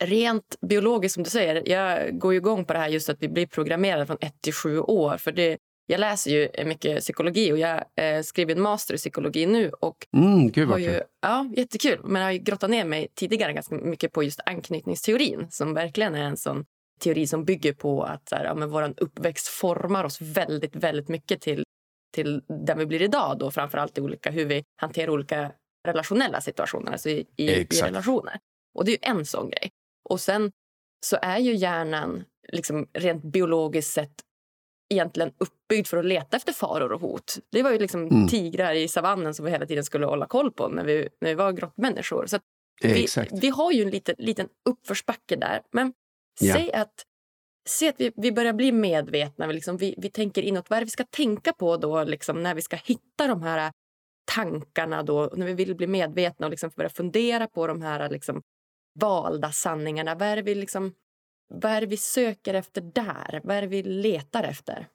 [0.00, 3.46] rent biologiskt som du säger, jag går igång på det här just att vi blir
[3.46, 5.16] programmerade från 1 till 7 år.
[5.16, 9.46] För det, jag läser ju mycket psykologi och jag eh, skriver en master i psykologi
[9.46, 9.70] nu.
[9.70, 11.02] Och mm, gud vad ju, kul.
[11.20, 12.00] ja, jättekul.
[12.04, 16.14] Men jag har ju grottat ner mig tidigare ganska mycket på just anknytningsteorin som verkligen
[16.14, 16.64] är en sån
[17.00, 21.08] teori som bygger på att så här, ja, men vår uppväxt formar oss väldigt, väldigt
[21.08, 21.64] mycket till,
[22.14, 23.38] till den vi blir idag.
[23.38, 25.52] Då, framförallt i olika, hur vi hanterar olika
[25.86, 28.38] relationella situationer, alltså i, i, i relationer.
[28.74, 29.70] Och det är ju en sån grej.
[30.10, 30.52] Och sen
[31.06, 34.14] så är ju hjärnan liksom rent biologiskt sett
[34.94, 37.38] egentligen uppbyggd för att leta efter faror och hot.
[37.52, 38.28] Det var ju liksom Mm.
[38.28, 41.34] tigrar i savannen som vi hela tiden skulle hålla koll på när vi, när vi
[41.34, 42.26] var grottmänniskor.
[42.26, 42.38] Så
[42.82, 43.06] vi,
[43.40, 45.62] vi har ju en liten, liten uppförsbacke där.
[45.72, 45.92] Men
[46.40, 46.54] Ja.
[46.54, 47.04] säg att,
[47.68, 49.46] säg att vi, vi börjar bli medvetna.
[49.46, 50.70] Vi, liksom, vi, vi tänker inåt.
[50.70, 53.72] Vad är det vi ska tänka på då liksom, när vi ska hitta de här
[54.34, 55.02] tankarna?
[55.02, 58.42] Då, när vi vill bli medvetna och liksom börja fundera på de här liksom,
[58.94, 60.14] valda sanningarna.
[60.14, 60.92] Vad är, vi liksom,
[61.54, 63.40] vad är det vi söker efter där?
[63.44, 64.86] Vad är det vi letar efter?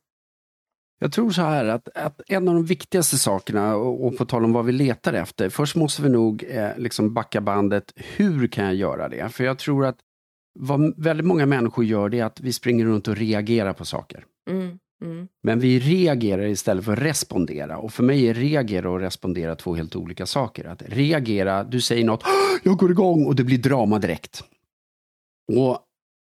[0.99, 4.45] Jag tror så här att, att en av de viktigaste sakerna, och, och på tal
[4.45, 7.93] om vad vi letar efter, först måste vi nog eh, liksom backa bandet.
[7.95, 9.29] Hur kan jag göra det?
[9.29, 9.97] För jag tror att
[10.59, 14.25] vad väldigt många människor gör det är att vi springer runt och reagerar på saker.
[14.49, 17.77] Mm, mm, Men vi reagerar istället för att respondera.
[17.77, 20.65] Och för mig är reagera och respondera två helt olika saker.
[20.65, 22.23] Att reagera, du säger något,
[22.63, 24.43] jag går igång och det blir drama direkt.
[25.53, 25.79] Och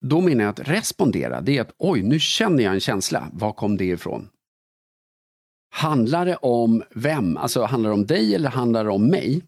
[0.05, 3.29] då menar jag att respondera, det är att oj, nu känner jag en känsla.
[3.33, 4.29] Var kom det ifrån?
[5.69, 7.37] Handlar det om vem?
[7.37, 9.43] Alltså handlar det om dig eller handlar det om mig?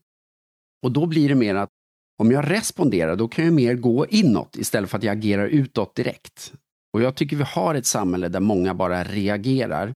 [0.83, 1.69] Och då blir det mer att
[2.17, 5.95] om jag responderar, då kan jag mer gå inåt istället för att jag agerar utåt
[5.95, 6.53] direkt.
[6.93, 9.93] Och jag tycker vi har ett samhälle där många bara reagerar.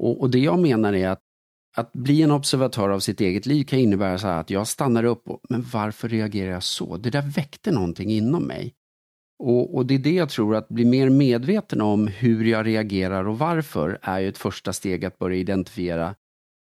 [0.00, 1.22] Och, och det jag menar är att
[1.76, 5.04] att bli en observatör av sitt eget liv kan innebära så här att jag stannar
[5.04, 6.96] upp och, men varför reagerar jag så?
[6.96, 8.74] Det där väckte någonting inom mig.
[9.38, 13.28] Och, och det är det jag tror, att bli mer medveten om hur jag reagerar
[13.28, 16.14] och varför är ju ett första steg att börja identifiera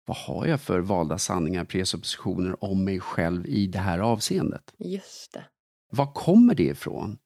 [0.06, 4.74] vad har jag för valda sanningar, presuppositioner om mig själv i det här avseendet?
[4.78, 5.44] just det.
[5.92, 7.18] Var kommer det ifrån?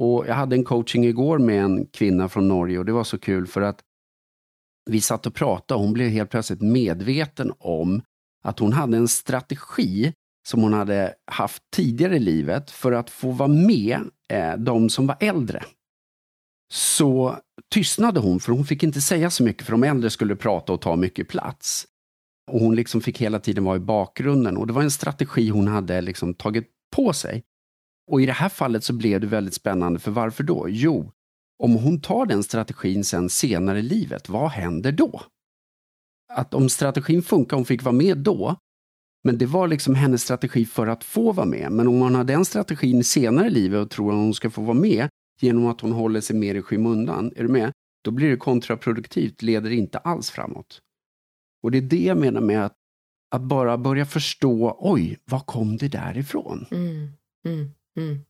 [0.00, 3.18] Och jag hade en coaching igår med en kvinna från Norge och det var så
[3.18, 3.80] kul för att
[4.90, 8.02] vi satt och pratade och hon blev helt plötsligt medveten om
[8.44, 10.12] att hon hade en strategi
[10.48, 15.06] som hon hade haft tidigare i livet för att få vara med eh, de som
[15.06, 15.64] var äldre.
[16.72, 17.36] Så
[17.72, 20.80] tystnade hon för hon fick inte säga så mycket för de äldre skulle prata och
[20.80, 21.86] ta mycket plats.
[22.50, 25.68] Och hon liksom fick hela tiden vara i bakgrunden och det var en strategi hon
[25.68, 27.42] hade liksom tagit på sig.
[28.10, 30.66] Och i det här fallet så blev det väldigt spännande, för varför då?
[30.68, 31.12] Jo,
[31.62, 35.22] om hon tar den strategin sen senare i livet, vad händer då?
[36.32, 38.56] Att om strategin funkar, hon fick vara med då,
[39.24, 41.72] men det var liksom hennes strategi för att få vara med.
[41.72, 44.62] Men om man har den strategin senare i livet och tror att hon ska få
[44.62, 45.08] vara med
[45.40, 47.72] genom att hon håller sig mer i skymundan, är du med?
[48.04, 50.80] Då blir det kontraproduktivt, leder inte alls framåt.
[51.62, 52.74] Och det är det jag menar med att,
[53.34, 56.66] att bara börja förstå, oj, var kom det där ifrån?
[56.70, 57.08] Mm,
[57.46, 58.20] mm, mm.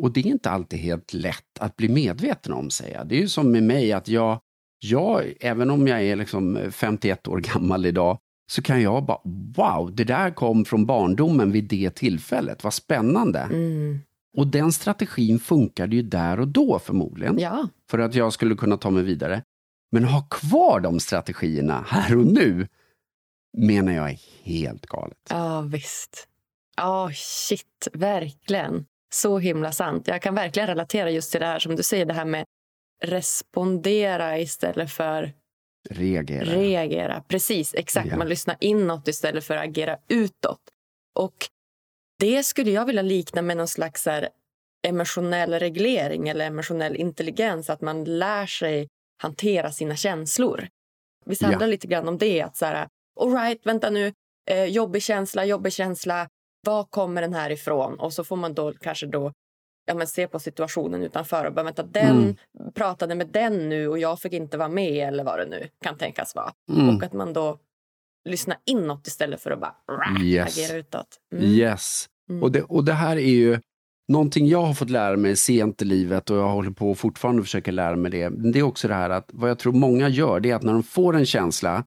[0.00, 3.08] Och det är inte alltid helt lätt att bli medveten om, säger jag.
[3.08, 4.40] Det är ju som med mig, att jag,
[4.78, 8.18] jag även om jag är liksom 51 år gammal idag,
[8.50, 9.20] så kan jag bara,
[9.56, 13.38] wow, det där kom från barndomen vid det tillfället, vad spännande.
[13.40, 13.98] Mm.
[14.36, 18.76] Och den strategin funkade ju där och då förmodligen, Ja, för att jag skulle kunna
[18.76, 19.42] ta mig vidare.
[19.90, 22.68] Men ha kvar de strategierna här och nu,
[23.58, 25.18] menar jag är helt galet.
[25.28, 26.28] ja visst.
[26.76, 28.86] Ja, shit, verkligen.
[29.14, 30.08] Så himla sant.
[30.08, 32.44] Jag kan verkligen relatera just till det här som du säger, det här med
[33.04, 35.32] respondera istället för
[35.90, 36.44] Reagera.
[36.44, 37.24] reagera.
[37.28, 38.08] Precis, exakt.
[38.10, 38.16] Ja.
[38.16, 40.60] Man lyssnar inåt istället för att agera utåt.
[41.14, 41.34] Och
[42.18, 44.28] det skulle jag vilja likna med någon slags här
[44.86, 47.70] emotionell reglering eller emotionell intelligens.
[47.70, 48.88] Att man lär sig
[49.22, 50.68] hantera sina känslor.
[51.24, 51.34] Ja.
[51.40, 52.42] handlar det lite grann om det?
[52.42, 52.88] Att så här,
[53.20, 54.12] all right, vänta nu,
[54.50, 56.28] eh, jobbig känsla, jobbig känsla.
[56.66, 58.00] Var kommer den här ifrån?
[58.00, 59.32] Och så får man då kanske då
[59.86, 62.72] ja, men se på situationen utanför och bara vänta, den Mm.
[62.74, 65.96] pratade med den nu och jag fick inte vara med eller vad det nu kan
[65.98, 66.52] tänkas vara.
[66.72, 66.96] Mm.
[66.96, 67.58] Och att man då
[68.28, 70.58] lyssnar inåt istället för att bara rah, Yes.
[70.58, 71.06] agera utåt.
[71.34, 71.44] Mm.
[71.44, 72.06] Yes.
[72.30, 72.42] Mm.
[72.42, 73.58] Och, det, och det här är ju
[74.12, 77.42] någonting jag har fått lära mig sent i livet och jag håller på och fortfarande
[77.42, 78.28] försöker lära mig det.
[78.52, 80.72] Det är också det här att vad jag tror många gör, det är att när
[80.72, 81.84] de får en känsla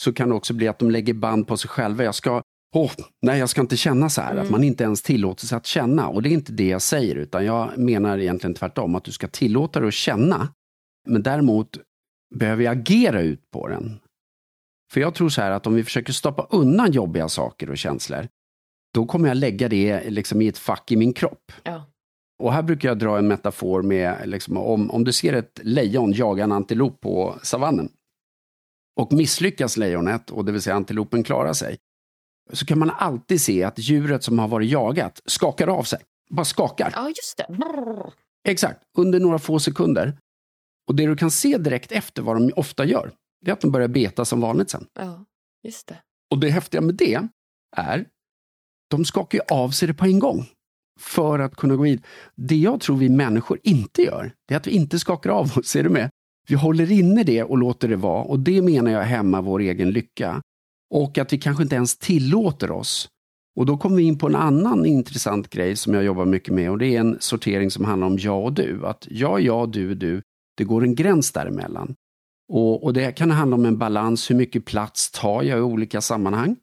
[0.00, 2.04] så kan det också bli att de lägger band på sig själva.
[2.04, 2.42] Jag ska,
[2.74, 4.32] åh, nej jag ska inte känna så här.
[4.32, 4.44] Mm.
[4.44, 6.08] Att man inte ens tillåter sig att känna.
[6.08, 8.94] Och det är inte det jag säger, utan jag menar egentligen tvärtom.
[8.94, 10.48] Att du ska tillåta dig att känna.
[11.08, 11.78] Men däremot
[12.34, 14.00] behöver jag agera ut på den.
[14.92, 18.28] För jag tror så här att om vi försöker stoppa undan jobbiga saker och känslor,
[18.94, 21.52] då kommer jag lägga det liksom i ett fack i min kropp.
[21.62, 21.84] Ja.
[22.42, 26.12] Och här brukar jag dra en metafor med, liksom, om, om du ser ett lejon
[26.12, 27.88] jaga en antilop på savannen,
[29.00, 31.76] Och misslyckas lejonet, och det vill säga antilopen klarar sig,
[32.52, 35.98] så kan man alltid se att djuret som har varit jagat skakar av sig.
[36.30, 36.92] Bara skakar.
[36.96, 37.46] Ja, just det.
[37.48, 38.12] Brrr.
[38.48, 40.18] Exakt, under några få sekunder.
[40.88, 43.12] Och det du kan se direkt efter vad de ofta gör,
[43.44, 44.86] det är att de börjar beta som vanligt sen.
[44.94, 45.24] Ja,
[45.62, 45.96] just det.
[46.30, 47.20] Och det häftiga med det
[47.76, 48.04] är,
[48.90, 50.46] de skakar ju av sig det på en gång.
[51.00, 52.02] För att kunna gå vid.
[52.34, 55.66] Det jag tror vi människor inte gör, det är att vi inte skakar av oss,
[55.66, 56.10] ser du med?
[56.48, 59.90] Vi håller inne det och låter det vara och det menar jag hämmar vår egen
[59.90, 60.42] lycka.
[60.90, 63.08] Och att vi kanske inte ens tillåter oss.
[63.56, 66.70] Och då kommer vi in på en annan intressant grej som jag jobbar mycket med
[66.70, 68.86] och det är en sortering som handlar om jag och du.
[68.86, 70.22] Att jag är jag, du är du.
[70.56, 71.94] Det går en gräns däremellan.
[72.52, 76.00] Och, och det kan handla om en balans, hur mycket plats tar jag i olika
[76.00, 76.56] sammanhang?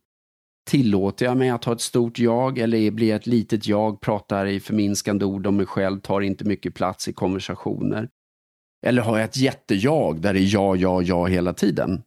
[0.70, 4.46] Tillåter jag mig att ha ett stort jag eller blir jag ett litet jag, pratar
[4.46, 8.10] i förminskande ord om mig själv, tar inte mycket plats i konversationer?
[8.86, 12.04] Eller har jag ett jättejag där det är jag, jag, jag hela tiden?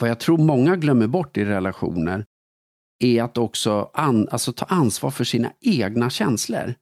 [0.00, 2.24] Vad jag tror många glömmer bort i relationer
[3.04, 6.74] är att också an, alltså ta ansvar för sina egna känslor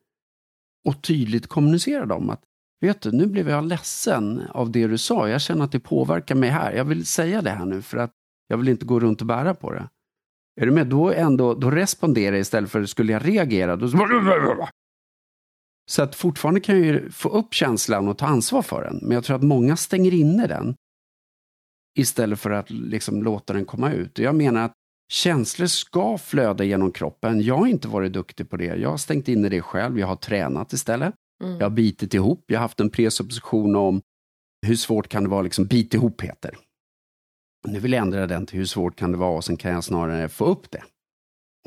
[0.88, 2.30] och tydligt kommunicera dem.
[2.30, 2.42] Att,
[2.80, 5.28] vet du, nu blev jag ledsen av det du sa.
[5.28, 6.72] Jag känner att det påverkar mig här.
[6.72, 8.12] Jag vill säga det här nu för att
[8.48, 9.88] jag vill inte gå runt och bära på det.
[10.60, 10.86] Är du med?
[10.86, 13.76] Då, ändå, då responderar jag istället för skulle jag reagera.
[13.76, 13.88] Då...
[15.90, 18.98] Så att fortfarande kan jag ju få upp känslan och ta ansvar för den.
[19.02, 20.74] Men jag tror att många stänger inne den
[21.98, 24.18] istället för att liksom låta den komma ut.
[24.18, 24.72] Och jag menar att
[25.12, 27.42] känslor ska flöda genom kroppen.
[27.42, 28.64] Jag har inte varit duktig på det.
[28.64, 29.98] Jag har stängt inne det själv.
[29.98, 31.14] Jag har tränat istället.
[31.44, 31.58] Mm.
[31.58, 32.44] Jag har bitit ihop.
[32.46, 34.02] Jag har haft en presupposition om
[34.66, 36.56] hur svårt kan det vara, liksom bit ihop heter.
[37.68, 39.84] Nu vill jag ändra den till hur svårt kan det vara och sen kan jag
[39.84, 40.82] snarare få upp det.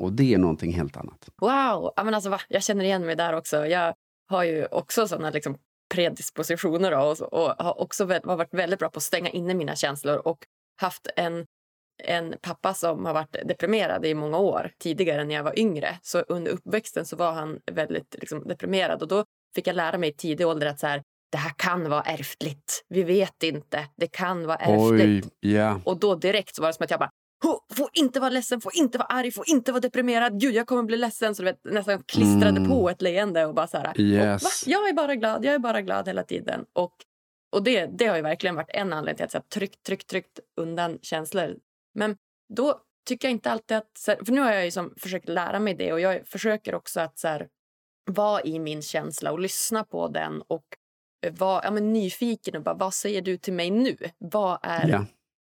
[0.01, 1.29] Och det är någonting helt annat.
[1.41, 1.93] Wow!
[1.95, 2.39] Ja, men alltså, va?
[2.49, 3.65] Jag känner igen mig där också.
[3.65, 3.93] Jag
[4.29, 5.57] har ju också såna liksom
[5.89, 10.17] predispositioner och, och har också har varit väldigt bra på att stänga inne mina känslor
[10.17, 10.45] och
[10.81, 11.45] haft en,
[12.03, 15.99] en pappa som har varit deprimerad i många år tidigare när jag var yngre.
[16.01, 19.25] Så under uppväxten så var han väldigt liksom, deprimerad och då
[19.55, 22.85] fick jag lära mig i tidig ålder att så här, det här kan vara ärftligt.
[22.89, 23.87] Vi vet inte.
[23.95, 25.25] Det kan vara ärftligt.
[25.41, 25.79] Oj, yeah.
[25.83, 27.11] Och då direkt så var det som att jag bara
[27.73, 30.39] Får inte vara ledsen, får inte vara arg, får inte vara deprimerad.
[30.39, 31.35] Gud, jag kommer bli ledsen.
[31.35, 32.69] Så du vet, nästan klistrade mm.
[32.69, 34.01] på ett leende och bara så här.
[34.01, 34.43] Yes.
[34.43, 36.65] Och, jag är bara glad, jag är bara glad hela tiden.
[36.73, 36.93] Och,
[37.51, 40.39] och det, det har ju verkligen varit en anledning till att så tryckt, tryckt, tryckt
[40.57, 41.55] undan känslor.
[41.95, 42.17] Men
[42.53, 43.99] då tycker jag inte alltid att...
[44.25, 47.19] För nu har jag ju som försökt lära mig det och jag försöker också att
[47.19, 47.47] så här,
[48.05, 50.65] vara i min känsla och lyssna på den och
[51.31, 53.97] vara ja, men nyfiken och bara vad säger du till mig nu?
[54.17, 55.03] Vad är, yeah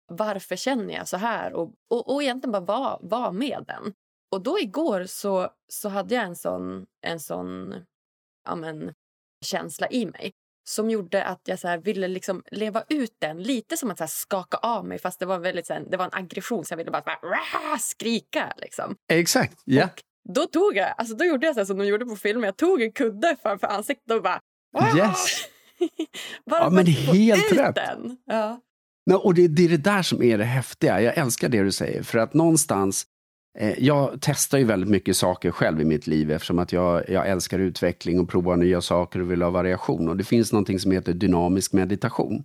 [0.08, 1.54] varför känner jag så här?
[1.54, 3.94] Och, och, och egentligen bara vara var med den.
[4.32, 7.76] Och då igår så, så hade jag en sån, en sån
[8.46, 8.94] ja men,
[9.46, 10.32] känsla i mig
[10.68, 14.58] som gjorde att jag så ville liksom leva ut den lite som att så skaka
[14.58, 16.92] av mig fast det var, väldigt, så här, det var en aggression så jag ville
[16.92, 18.54] bara, bara skrika.
[18.58, 18.96] Liksom.
[19.12, 19.76] Exakt, ja.
[19.76, 19.90] Yeah.
[20.30, 22.82] Då tog jag, alltså då gjorde jag så som de gjorde på filmen, jag tog
[22.82, 24.42] en kudde framför ansiktet och bara...
[24.98, 25.48] Yes!
[26.46, 27.76] bara ja, men helt rätt.
[27.76, 28.18] Den.
[28.26, 28.62] Ja.
[29.06, 31.02] No, och det, det, är det där som är det häftiga.
[31.02, 32.04] Jag älskar det du säger.
[32.04, 33.06] För att någonstans,
[33.60, 37.30] eh, jag testar ju väldigt mycket saker själv i mitt liv eftersom att jag, jag
[37.30, 40.10] älskar utveckling och provar nya saker och vill ha variation.
[40.10, 42.44] Och det finns någonting som heter dynamisk meditation.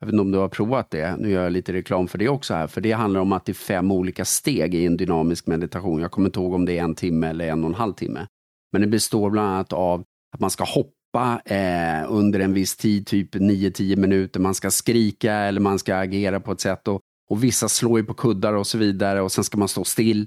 [0.00, 1.16] Jag vet inte om du har provat det.
[1.16, 2.66] Nu gör jag lite reklam för det också här.
[2.66, 6.00] För det handlar om att det är fem olika steg i en dynamisk meditation.
[6.00, 8.26] Jag kommer inte ihåg om det är en timme eller en och en halv timme.
[8.72, 12.76] Men det består bland annat av att man ska hoppa hoppa eh, under en viss
[12.76, 14.40] tid, typ 9-10 minuter.
[14.40, 16.88] Man ska skrika eller man ska agera på ett sätt.
[16.88, 19.84] Och, och vissa slår ju på kuddar och så vidare och sen ska man stå
[19.84, 20.26] still.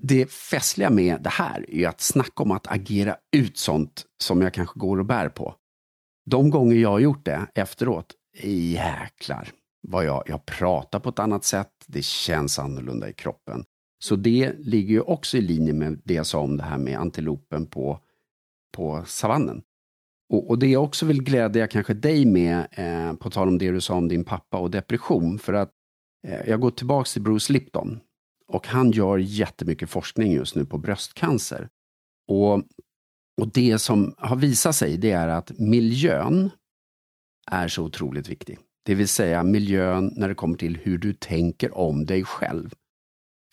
[0.00, 4.54] Det festliga med det här är att snacka om att agera ut sånt som jag
[4.54, 5.54] kanske går och bär på.
[6.30, 9.48] De gånger jag har gjort det efteråt, jäklar
[9.82, 13.64] vad jag, jag pratar på ett annat sätt, det känns annorlunda i kroppen.
[14.04, 16.98] Så det ligger ju också i linje med det jag sa om det här med
[16.98, 18.00] antilopen på,
[18.72, 19.62] på savannen.
[20.30, 23.70] Och, och, det jag också vill glädja kanske dig med, eh, på tal om det
[23.70, 25.70] du sa om din pappa och depression, för att
[26.26, 28.00] eh, jag går tillbaks till Bruce Lipton
[28.48, 31.68] och han gör jättemycket forskning just nu på bröstcancer.
[32.28, 32.54] Och,
[33.40, 36.50] och det som har visat sig, det är att miljön
[37.50, 38.58] är så otroligt viktig.
[38.84, 42.74] Det vill säga miljön när det kommer till hur du tänker om dig själv.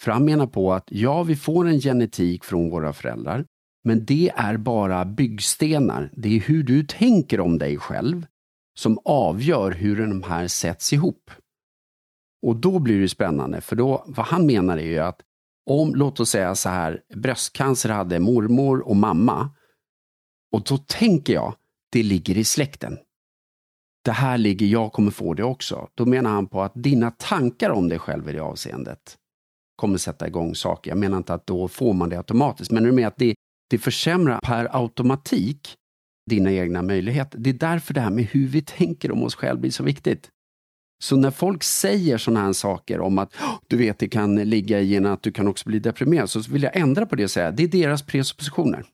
[0.02, 3.46] För han menar på att ja, vi får en genetik från våra föräldrar,
[3.86, 6.10] men det är bara byggstenar.
[6.14, 8.26] Det är hur du tänker om dig själv
[8.78, 11.32] som avgör hur de här sätts ihop.
[12.42, 15.22] Och då blir det spännande, för då, vad han menar är ju att
[15.66, 19.50] om, låt oss säga så här, bröstcancer hade mormor och mamma.
[20.52, 21.56] Och då tänker jag,
[21.92, 22.98] det ligger i släkten.
[24.06, 25.90] det här ligger, jag kommer få det också.
[25.96, 29.18] Då menar han på att dina tankar om dig själv i det avseendet
[29.76, 30.92] kommer sätta igång saker.
[30.92, 33.36] Jag menar inte att då får man det automatiskt, men du menar med att det,
[33.70, 35.76] det försämrar per automatik
[36.30, 37.40] dina egna möjligheter.
[37.40, 40.30] Det är därför det här med hur vi tänker om oss själva blir så viktigt.
[41.04, 43.34] Så när folk säger sådana här saker om att
[43.68, 46.64] du vet, det kan ligga i en att du kan också bli deprimerad, så vill
[46.64, 48.86] jag ändra på det och säga det är deras presuppositioner.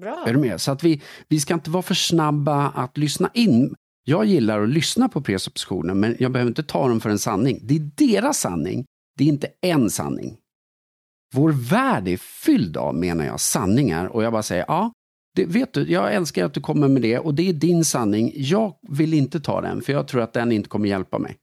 [0.00, 0.24] Bra.
[0.26, 0.60] Är du med?
[0.60, 3.74] Så att vi, vi ska inte vara för snabba att lyssna in.
[4.04, 7.60] Jag gillar att lyssna på presuppositioner, men jag behöver inte ta dem för en sanning.
[7.62, 8.84] Det är deras sanning,
[9.18, 10.36] det är inte en sanning.
[11.34, 14.92] Vår värld är fylld av, menar jag, sanningar och jag bara säger ja,
[15.34, 18.32] det, vet du, jag älskar att du kommer med det och det är din sanning.
[18.34, 21.36] Jag vill inte ta den för jag tror att den inte kommer hjälpa mig.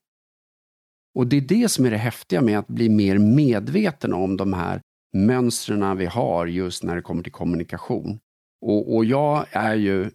[1.15, 4.53] Och det är det som är det häftiga med att bli mer medveten om de
[4.53, 4.81] här
[5.13, 8.19] mönstren vi har just när det kommer till kommunikation.
[8.65, 10.11] Och, och jag är ju,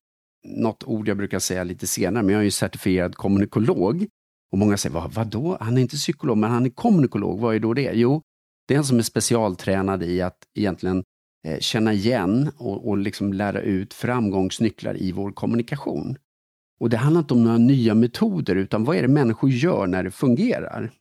[0.46, 4.06] något ord jag brukar säga lite senare, men jag är ju certifierad kommunikolog.
[4.52, 5.56] Och många säger, vad, vadå?
[5.60, 7.40] Han är inte psykolog, men han är kommunikolog.
[7.40, 7.92] Vad är då det?
[7.94, 8.22] Jo,
[8.66, 11.05] det är en som är specialtränad i att egentligen
[11.46, 16.16] eh, känna igen och, och liksom lära ut framgångsnycklar i vår kommunikation.
[16.81, 20.02] Och det handlar inte om några nya metoder, utan vad är det människor gör när
[20.02, 20.92] det fungerar?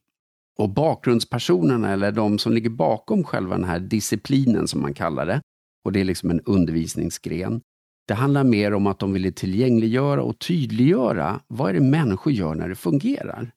[0.57, 5.41] Och bakgrundspersonerna, eller de som ligger bakom själva den här disciplinen som man kallar det,
[5.85, 7.61] och det är liksom en undervisningsgren.
[8.07, 12.55] Det handlar mer om att de vill tillgängliggöra och tydliggöra vad är det människor gör
[12.55, 13.51] när det fungerar.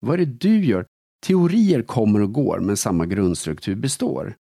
[0.00, 0.86] Vad är det du gör?
[1.26, 4.36] Teorier kommer och går, men samma grundstruktur består.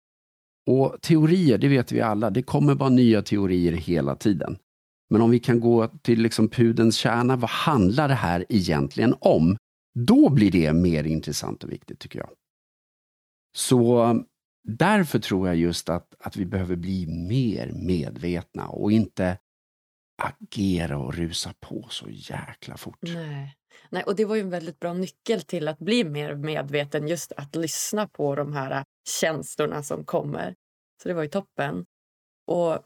[0.66, 4.58] Och teorier, det vet vi alla, det kommer vara nya teorier hela tiden.
[5.10, 9.56] Men om vi kan gå till liksom pudens kärna, vad handlar det här egentligen om?
[9.94, 12.30] Då blir det mer intressant och viktigt tycker jag.
[13.56, 14.24] Så um,
[14.68, 19.38] därför tror jag just att, att vi behöver bli mer medvetna och inte
[20.22, 22.98] agera och rusa på så jäkla fort.
[23.02, 23.56] Nej.
[23.90, 27.32] Nej, och det var ju en väldigt bra nyckel till att bli mer medveten, just
[27.32, 28.84] att lyssna på de här
[29.20, 30.54] känslorna som kommer.
[31.02, 31.84] Så det var ju toppen.
[32.46, 32.78] Och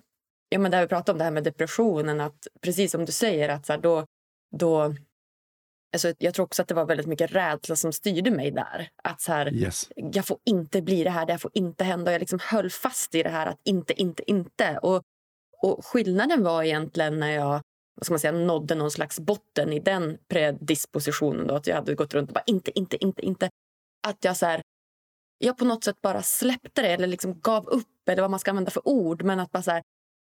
[0.48, 3.48] ja, men där vi pratade om det här med depressionen, att precis som du säger,
[3.48, 4.06] att så här, då,
[4.56, 4.94] då
[5.92, 8.88] Alltså, jag tror också att det var väldigt mycket rädsla som styrde mig där.
[9.04, 9.88] Att så här, yes.
[9.94, 12.12] Jag får inte bli det här, det här får inte hända.
[12.12, 14.78] Jag liksom höll fast i det här att inte, inte, inte.
[14.82, 15.02] Och,
[15.62, 17.60] och skillnaden var egentligen när jag
[18.00, 21.46] vad ska man säga, nådde någon slags botten i den predispositionen.
[21.46, 23.50] Då, att jag hade gått runt och bara inte, inte, inte, inte.
[24.06, 24.62] Att jag så här,
[25.38, 28.50] jag på något sätt bara släppte det eller liksom gav upp eller vad man ska
[28.50, 29.22] använda för ord.
[29.22, 29.82] Men att bara så här,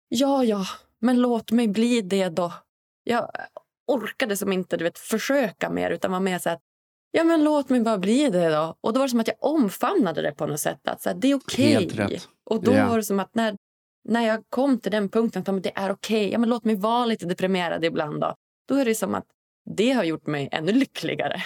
[0.08, 0.66] ja, ja,
[0.98, 2.52] men låt mig bli det då.
[3.04, 3.30] Jag
[3.86, 6.60] orkade som inte du vet, försöka mer utan var mer så att
[7.10, 8.76] ja men låt mig bara bli det då.
[8.80, 10.88] Och då var det som att jag omfamnade det på något sätt.
[10.88, 11.86] Att så här, det är okej.
[11.86, 12.18] Okay.
[12.44, 12.88] Och då yeah.
[12.88, 13.56] var det som att när,
[14.08, 16.32] när jag kom till den punkten att det är okej, okay.
[16.32, 18.34] ja men låt mig vara lite deprimerad ibland då.
[18.68, 19.26] Då är det som att
[19.70, 21.42] det har gjort mig ännu lyckligare.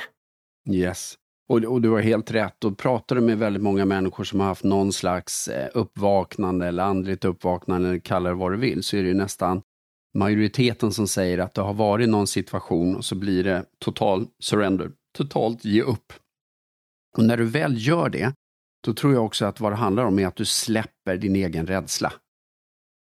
[0.71, 1.14] Yes.
[1.49, 2.64] Och, och, du har helt rätt.
[2.64, 6.83] Och pratar du med väldigt många människor som har haft någon slags eh, uppvaknande eller
[6.83, 9.62] andligt uppvaknande, eller kalla det vad du vill, så är det ju nästan
[10.14, 14.90] majoriteten som säger att det har varit någon situation och så blir det total surrender,
[15.16, 16.12] totalt ge upp.
[17.16, 18.33] Och när du väl gör det,
[18.85, 21.66] då tror jag också att vad det handlar om är att du släpper din egen
[21.66, 22.12] rädsla.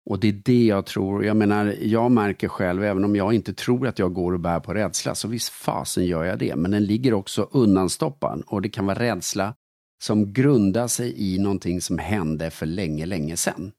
[0.05, 1.25] Och det är det jag tror.
[1.25, 4.59] Jag menar, jag märker själv, även om jag inte tror att jag går och bär
[4.59, 6.55] på rädsla, så visst fasen gör jag det.
[6.55, 9.53] Men den ligger också undanstoppad och det kan vara rädsla
[10.03, 13.71] som grundar sig i någonting som hände för länge, länge sedan.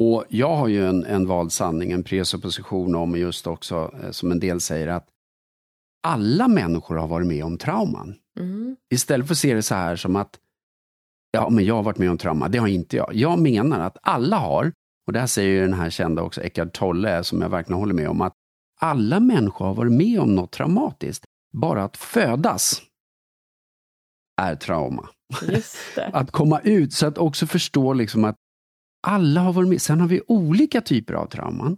[0.00, 4.32] Och jag har ju en, en vald sanning, en presupposition om just också, eh, som
[4.32, 5.08] en del säger, att
[6.02, 8.14] alla människor har varit med om trauman.
[8.38, 8.76] Mm.
[8.90, 10.38] Istället för att se det så här som att,
[11.30, 13.14] ja men jag har varit med om trauma, det har inte jag.
[13.14, 14.72] Jag menar att alla har,
[15.06, 17.94] och det här säger ju den här kända också Eckart Tolle, som jag verkligen håller
[17.94, 18.32] med om, att
[18.80, 21.24] alla människor har varit med om något traumatiskt.
[21.52, 22.82] Bara att födas
[24.40, 25.08] är trauma.
[26.12, 28.36] att komma ut, så att också förstå liksom att
[29.06, 29.82] alla har varit med.
[29.82, 31.76] Sen har vi olika typer av trauman.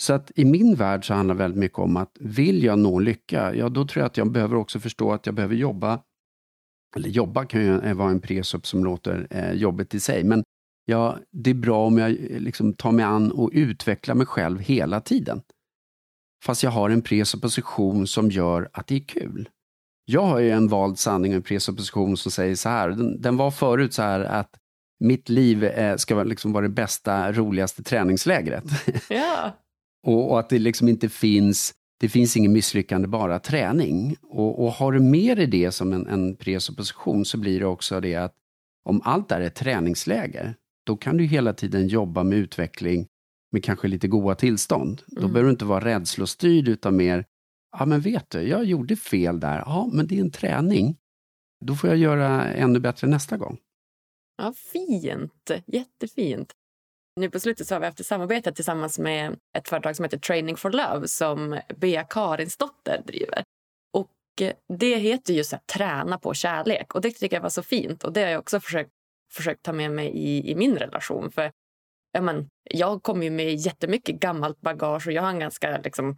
[0.00, 2.98] Så att i min värld så handlar det väldigt mycket om att vill jag nå
[2.98, 6.02] lycka, ja då tror jag att jag behöver också förstå att jag behöver jobba.
[6.96, 10.44] Eller jobba kan ju vara en presupp som låter eh, jobbigt i sig, men
[10.84, 14.60] ja, det är bra om jag eh, liksom tar mig an och utvecklar mig själv
[14.60, 15.42] hela tiden.
[16.44, 19.48] Fast jag har en presupposition som gör att det är kul.
[20.04, 23.50] Jag har ju en vald sanning, en presupposition som säger så här, den, den var
[23.50, 24.56] förut så här att
[25.00, 28.64] mitt liv eh, ska liksom vara det bästa, roligaste träningslägret.
[29.08, 29.56] Ja.
[30.06, 34.16] och, och, att det liksom inte finns, det finns ingen misslyckande, bara träning.
[34.22, 38.00] Och, och har du med dig det som en, en presupposition så blir det också
[38.00, 38.34] det att
[38.84, 40.54] om allt är ett träningsläger,
[40.86, 43.06] då kan du hela tiden jobba med utveckling
[43.52, 45.02] med kanske lite goda tillstånd.
[45.12, 45.22] Mm.
[45.22, 47.24] Då behöver du inte vara rädslostyrd utan mer
[47.78, 49.58] ja men vet du, jag gjorde fel där.
[49.58, 50.96] Ja, men det är en träning.
[51.64, 53.58] Då får jag göra ännu bättre nästa gång.
[54.36, 55.50] Ja, fint.
[55.66, 56.52] Jättefint.
[57.16, 60.18] Nu på slutet så har vi haft ett samarbete tillsammans med ett företag som heter
[60.18, 63.44] Training for Love som Bea Karinsdotter driver.
[63.92, 67.62] Och eh, det heter just att träna på kärlek och det tycker jag var så
[67.62, 68.90] fint och det har jag också försökt,
[69.32, 71.30] försökt ta med mig i, i min relation.
[71.30, 71.52] För
[72.12, 76.16] ja, men, jag kommer ju med jättemycket gammalt bagage och jag har en ganska liksom,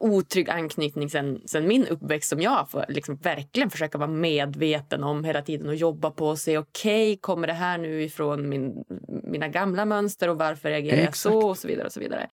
[0.00, 5.24] otrygg anknytning sen, sen min uppväxt som jag får liksom verkligen försöka vara medveten om
[5.24, 8.84] hela tiden och jobba på och se okej, okay, kommer det här nu ifrån min,
[9.22, 12.28] mina gamla mönster och varför reagerar jag så och så vidare och så vidare.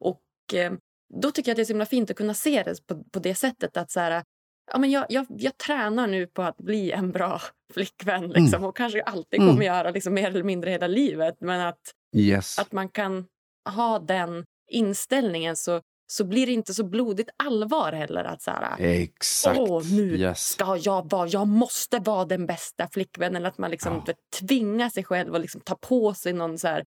[0.00, 0.72] Och eh,
[1.14, 3.18] då tycker jag att det är så himla fint att kunna se det på, på
[3.18, 4.24] det sättet att så här,
[4.72, 7.40] ja, men jag, jag, jag tränar nu på att bli en bra
[7.74, 8.64] flickvän liksom, mm.
[8.64, 9.66] och kanske alltid kommer mm.
[9.66, 11.34] göra liksom, mer eller mindre hela livet.
[11.40, 11.80] Men att,
[12.16, 12.58] yes.
[12.58, 13.26] att man kan
[13.68, 18.24] ha den inställningen så så blir det inte så blodigt allvar heller.
[18.24, 19.58] att så här, Exakt.
[19.58, 20.40] Åh, nu yes.
[20.40, 23.46] ska jag vara, jag måste vara den bästa flickvännen.
[23.46, 24.14] Att man liksom ja.
[24.40, 26.84] tvingar sig själv att liksom ta på sig någon så här,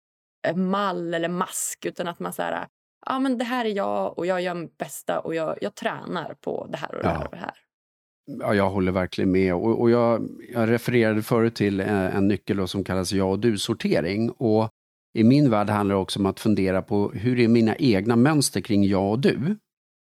[0.47, 1.85] eh, mall eller mask.
[1.85, 2.67] Utan att man så här,
[3.07, 6.35] ja men det här är jag och jag gör mitt bästa och jag, jag tränar
[6.41, 7.15] på det här och det ja.
[7.15, 7.55] här och det här.
[8.29, 9.55] Ja, jag håller verkligen med.
[9.55, 13.39] Och, och jag, jag, refererade förut till en, eh, en nyckel som kallas ja och
[13.39, 14.31] du-sortering.
[14.31, 14.71] Och
[15.19, 18.61] i min värld handlar det också om att fundera på hur är mina egna mönster
[18.61, 19.57] kring jag och du?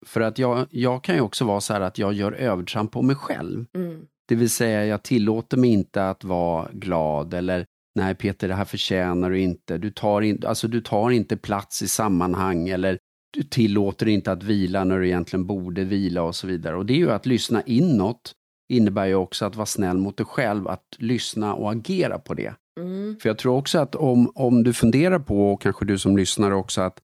[0.06, 3.02] För att jag, jag kan ju också vara så här att jag gör övertramp på
[3.02, 3.64] mig själv.
[3.74, 4.06] Mm.
[4.28, 8.64] Det vill säga, jag tillåter mig inte att vara glad eller nej Peter, det här
[8.64, 9.78] förtjänar du inte.
[9.78, 12.98] Du tar, in, alltså, du tar inte plats i sammanhang eller
[13.42, 16.76] tillåter inte att vila när du egentligen borde vila och så vidare.
[16.76, 18.32] Och det är ju att lyssna inåt
[18.68, 22.54] innebär ju också att vara snäll mot dig själv, att lyssna och agera på det.
[22.80, 23.16] Mm.
[23.20, 26.50] För jag tror också att om, om du funderar på, och kanske du som lyssnar
[26.50, 27.00] också, att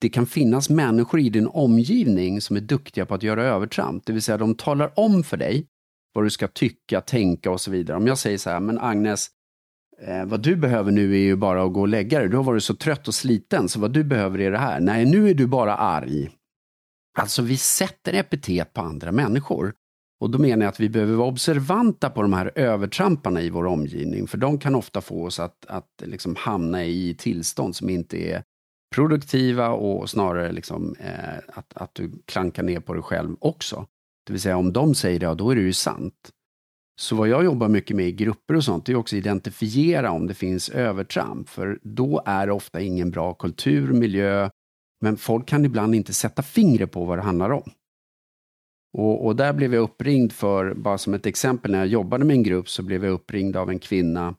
[0.00, 4.06] det kan finnas människor i din omgivning som är duktiga på att göra övertramp.
[4.06, 5.66] Det vill säga de talar om för dig
[6.14, 7.96] vad du ska tycka, tänka och så vidare.
[7.96, 9.28] Om jag säger så här, men Agnes,
[10.00, 12.28] eh, vad du behöver nu är ju bara att gå och lägga dig.
[12.28, 14.80] Du har varit så trött och sliten, så vad du behöver är det här.
[14.80, 16.30] Nej, nu är du bara arg.
[17.18, 19.72] Alltså, vi sätter epitet på andra människor.
[20.20, 23.66] Och då menar jag att vi behöver vara observanta på de här övertramparna i vår
[23.66, 28.18] omgivning, för de kan ofta få oss att, att liksom hamna i tillstånd som inte
[28.18, 28.42] är
[28.94, 33.86] produktiva och snarare liksom, eh, att, att du klankar ner på dig själv också.
[34.26, 36.30] Det vill säga om de säger det, ja, då är det ju sant.
[37.00, 40.26] Så vad jag jobbar mycket med i grupper och sånt, är också att identifiera om
[40.26, 44.50] det finns övertramp, för då är det ofta ingen bra kultur, miljö,
[45.00, 47.70] men folk kan ibland inte sätta fingret på vad det handlar om.
[48.98, 52.36] Och, och, där blev jag uppringd för, bara som ett exempel, när jag jobbade med
[52.36, 54.34] en grupp så blev jag uppringd av en kvinna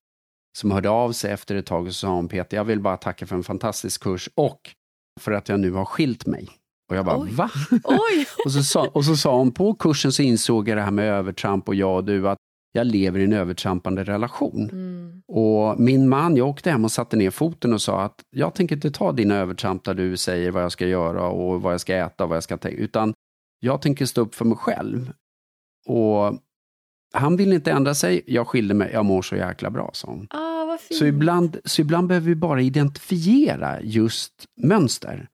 [0.58, 3.26] som hörde av sig efter ett tag och sa hon Peter, jag vill bara tacka
[3.26, 4.60] för en fantastisk kurs och
[5.20, 6.49] för att jag nu har skilt mig.
[6.89, 7.32] Och jag bara, Oj.
[7.32, 7.49] va?
[7.84, 8.26] Oj.
[8.45, 11.06] och, så sa, och så sa hon, på kursen så insåg jag det här med
[11.06, 12.38] övertramp och jag och du, att
[12.76, 14.69] jag lever i en övertrampande relation.
[14.71, 15.21] Mm.
[15.28, 18.76] Och min man, jag åkte hem och satte ner foten och sa att jag tänker
[18.76, 21.95] inte ta dina övertramp där du säger vad jag ska göra och vad jag ska
[21.95, 23.13] äta och vad jag ska tänka, utan
[23.59, 25.13] jag tänker stå upp för mig själv.
[25.88, 26.39] Och
[27.13, 30.28] han vill inte ändra sig, jag skilde mig, jag mår så jäkla bra, sa hon.
[30.30, 30.97] Ah, vad fint.
[30.97, 35.28] Så, ibland, så ibland behöver vi bara identifiera just mönster.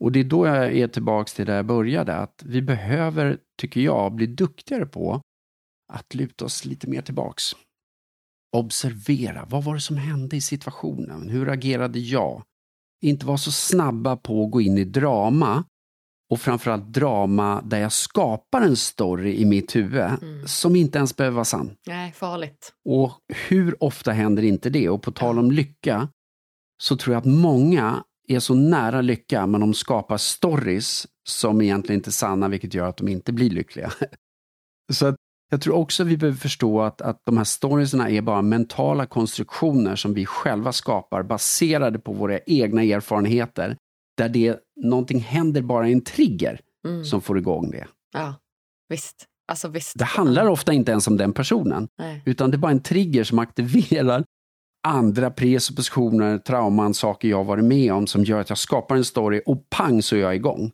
[0.00, 3.80] Och det är då jag är tillbaks till där jag började, att vi behöver, tycker
[3.80, 5.20] jag, bli duktigare på
[5.92, 7.42] att luta oss lite mer tillbaks.
[8.56, 11.28] Observera, vad var det som hände i situationen?
[11.28, 12.42] Hur agerade jag?
[13.02, 15.64] Inte vara så snabba på att gå in i drama,
[16.30, 20.46] och framförallt drama där jag skapar en story i mitt huvud mm.
[20.46, 21.76] som inte ens behöver vara sann.
[21.86, 22.72] Nej, farligt.
[22.84, 23.12] Och
[23.48, 24.88] hur ofta händer inte det?
[24.88, 26.08] Och på tal om lycka
[26.82, 31.98] så tror jag att många är så nära lycka men de skapar stories som egentligen
[31.98, 33.92] inte är sanna vilket gör att de inte blir lyckliga.
[34.92, 35.16] så att
[35.50, 39.96] jag tror också vi behöver förstå att, att de här storiesna är bara mentala konstruktioner
[39.96, 43.76] som vi själva skapar baserade på våra egna erfarenheter
[44.16, 47.04] där det, någonting händer bara i en trigger mm.
[47.04, 47.86] som får igång det.
[48.12, 48.34] Ja,
[48.88, 49.26] visst.
[49.48, 49.98] Alltså, visst.
[49.98, 52.22] Det handlar ofta inte ens om den personen, Nej.
[52.24, 54.24] utan det är bara en trigger som aktiverar
[54.86, 59.42] andra presuppositioner, trauman, saker jag varit med om som gör att jag skapar en story
[59.46, 60.72] och pang så är jag igång.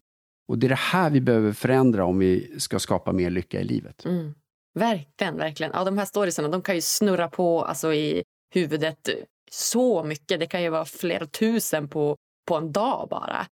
[0.49, 3.65] Och det är det här vi behöver förändra om vi ska skapa mer lycka i
[3.65, 4.05] livet.
[4.05, 4.35] Mm.
[4.75, 5.73] Verkligen, verkligen.
[5.75, 9.09] Ja, de här storiesarna de kan ju snurra på alltså, i huvudet
[9.51, 10.41] så mycket.
[10.41, 12.17] Det kan ju vara flera tusen på
[12.49, 13.47] på en dag bara.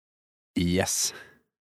[0.59, 1.15] Yes.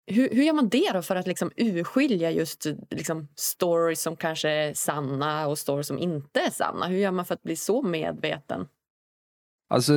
[0.06, 4.48] Hur, hur gör man det då för att liksom urskilja just liksom stories som kanske
[4.48, 6.86] är sanna och stories som inte är sanna?
[6.86, 8.68] Hur gör man för att bli så medveten?
[9.68, 9.92] Alltså,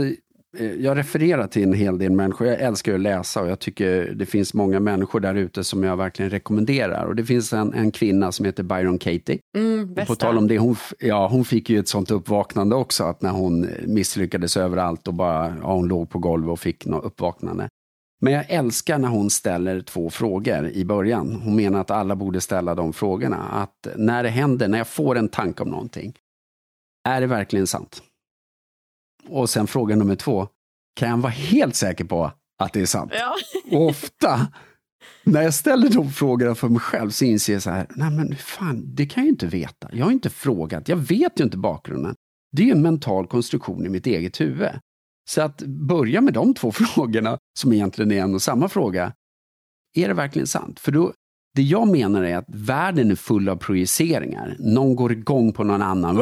[0.80, 2.48] jag refererar till en hel del människor.
[2.48, 5.98] Jag älskar att läsa och jag tycker det finns många människor där ute som jag
[5.98, 7.06] verkligen rekommenderar.
[7.06, 9.40] Och det finns en, en kvinna som heter Byron Katie.
[9.58, 13.22] Mm, på tal om det, hon, ja, hon fick ju ett sånt uppvaknande också, att
[13.22, 17.70] när hon misslyckades överallt och bara, ja, hon låg på golvet och fick något uppvaknande.
[18.22, 21.42] Men jag älskar när hon ställer två frågor i början.
[21.44, 23.38] Hon menar att alla borde ställa de frågorna.
[23.38, 26.14] Att när det händer, när jag får en tanke om någonting,
[27.08, 28.02] är det verkligen sant?
[29.30, 30.48] Och sen fråga nummer två,
[31.00, 33.12] kan jag vara helt säker på att det är sant?
[33.16, 33.36] Ja.
[33.78, 34.48] Och ofta,
[35.24, 38.36] när jag ställer de frågorna för mig själv så inser jag så här, nej men
[38.36, 39.90] fan, det kan jag ju inte veta.
[39.92, 42.16] Jag har inte frågat, jag vet ju inte bakgrunden.
[42.52, 44.70] Det är ju en mental konstruktion i mitt eget huvud.
[45.30, 49.14] Så att börja med de två frågorna, som egentligen är en och samma fråga.
[49.96, 50.80] Är det verkligen sant?
[50.80, 51.14] För då,
[51.56, 54.56] det jag menar är att världen är full av projiceringar.
[54.60, 56.18] Någon går igång på någon annan.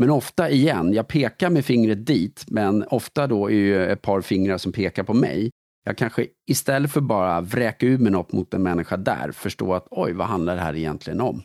[0.00, 4.20] Men ofta igen, jag pekar med fingret dit, men ofta då är ju ett par
[4.20, 5.50] fingrar som pekar på mig.
[5.84, 9.86] Jag kanske istället för bara vräka ur mig något mot en människa där, förstår att
[9.90, 11.42] oj, vad handlar det här egentligen om?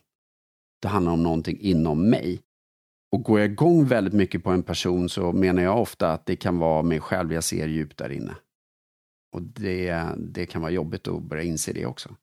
[0.82, 2.41] Det handlar om någonting inom mig.
[3.12, 6.36] Och går jag igång väldigt mycket på en person så menar jag ofta att det
[6.36, 8.36] kan vara mig själv jag ser djupt där inne.
[9.34, 12.16] Och det, det kan vara jobbigt att börja inse det också.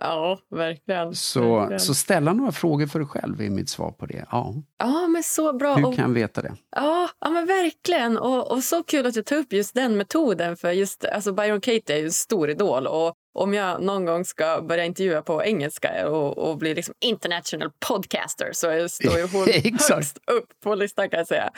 [0.00, 1.14] Ja, verkligen.
[1.14, 1.80] Så, verkligen.
[1.80, 4.24] så ställa några frågor för dig själv är mitt svar på det.
[4.30, 4.54] Ja.
[4.78, 5.74] Ja, men så bra.
[5.74, 6.52] Hur och, kan veta det?
[6.76, 8.18] ja, ja, men verkligen.
[8.18, 10.56] Och, och så kul att du tar upp just den metoden.
[10.56, 12.86] För just, alltså Byron Katie är ju en stor idol.
[12.86, 17.70] Och om jag någon gång ska börja intervjua på engelska och, och bli liksom international
[17.88, 19.48] podcaster så står ju hon
[19.88, 21.50] högst upp på listan kan jag säga.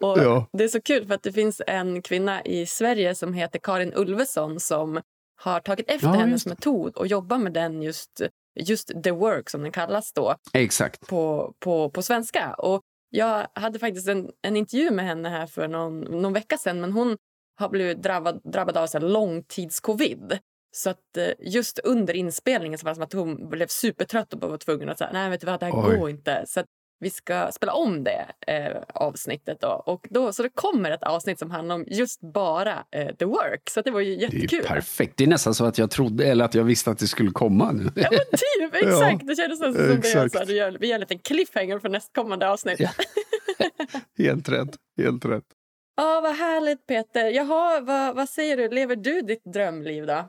[0.00, 0.46] Och Ja.
[0.52, 3.92] Det är så kul för att det finns en kvinna i Sverige som heter Karin
[3.94, 5.00] Ulveson som
[5.36, 8.20] har tagit efter Ja, hennes metod och jobbar med den just,
[8.60, 11.06] just the work som den kallas då Exakt.
[11.06, 12.54] på, på, på svenska.
[12.54, 12.80] Och
[13.10, 16.92] jag hade faktiskt en, en intervju med henne här för någon, någon vecka sedan men
[16.92, 17.16] hon
[17.56, 20.38] har blivit drabbad, drabbad av så långtidscovid.
[20.72, 24.40] Så att eh, just under inspelningen så var det som att hon blev supertrött och
[24.40, 25.98] var tvungen att säga nej vet du vad, det här Oj.
[25.98, 26.44] går inte.
[26.46, 26.62] Så
[27.00, 29.68] vi ska spela om det eh, avsnittet då.
[29.86, 30.32] Och då.
[30.32, 33.70] Så det kommer ett avsnitt som handlar om just bara eh, the work.
[33.70, 34.64] Så det var ju Det är jättekul.
[34.66, 35.16] perfekt.
[35.16, 37.72] Det är nästan så att jag trodde, eller att jag visste att det skulle komma
[37.72, 37.90] nu.
[37.94, 39.26] Ja, men typ, exakt.
[39.26, 39.94] Det kändes som det.
[39.94, 40.32] exakt.
[40.32, 42.80] Så här, vi, gör, vi gör en liten cliffhanger för nästkommande avsnitt.
[42.80, 42.90] Ja.
[44.18, 44.70] helt rätt.
[44.96, 45.44] Helt rätt.
[45.96, 47.24] Ja, vad härligt Peter.
[47.30, 48.68] Jaha, vad, vad säger du?
[48.68, 50.24] Lever du ditt drömliv då?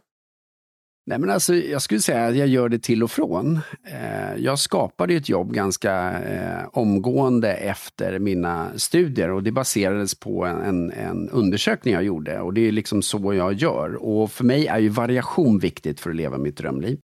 [1.08, 3.60] Nej, men alltså, jag skulle säga att jag gör det till och från.
[3.88, 10.46] Eh, jag skapade ett jobb ganska eh, omgående efter mina studier och det baserades på
[10.46, 13.96] en, en, en undersökning jag gjorde och det är liksom så jag gör.
[13.96, 17.00] Och för mig är ju variation viktigt för att leva mitt drömliv.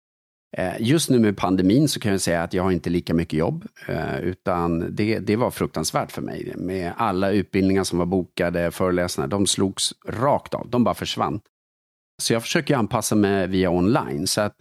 [0.56, 3.38] Eh, just nu med pandemin så kan jag säga att jag har inte lika mycket
[3.38, 6.52] jobb, eh, utan det, det var fruktansvärt för mig.
[6.56, 11.40] Med alla utbildningar som var bokade, föreläsningar, de slogs rakt av, de bara försvann.
[12.20, 14.26] Så jag försöker anpassa mig via online.
[14.26, 14.56] Så att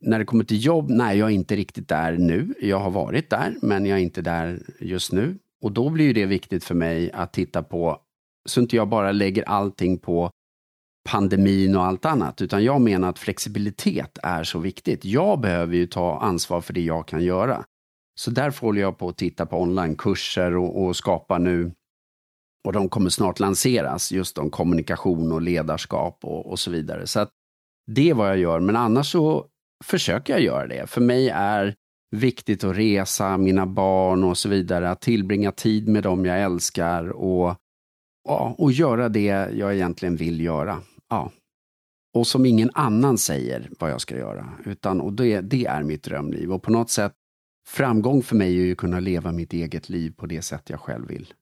[0.00, 2.54] när det kommer till jobb, nej, jag är inte riktigt där nu.
[2.60, 5.38] Jag har varit där, men jag är inte där just nu.
[5.62, 8.00] Och då blir det viktigt för mig att titta på,
[8.48, 10.30] så inte jag bara lägger allting på
[11.08, 15.04] pandemin och allt annat, utan jag menar att flexibilitet är så viktigt.
[15.04, 17.64] Jag behöver ju ta ansvar för det jag kan göra.
[18.20, 21.72] Så därför håller jag på att titta på onlinekurser och, och skapa nu
[22.68, 27.06] och de kommer snart lanseras, just om kommunikation och ledarskap och, och så vidare.
[27.06, 27.30] Så att
[27.86, 29.46] det är vad jag gör, men annars så
[29.84, 30.90] försöker jag göra det.
[30.90, 31.74] För mig är
[32.16, 37.08] viktigt att resa, mina barn och så vidare, att tillbringa tid med dem jag älskar
[37.08, 37.56] och,
[38.28, 40.82] ja, och göra det jag egentligen vill göra.
[41.10, 41.32] Ja.
[42.14, 46.02] Och som ingen annan säger vad jag ska göra, utan och det, det är mitt
[46.02, 46.52] drömliv.
[46.52, 47.12] Och på något sätt,
[47.68, 50.80] framgång för mig är ju att kunna leva mitt eget liv på det sätt jag
[50.80, 51.34] själv vill.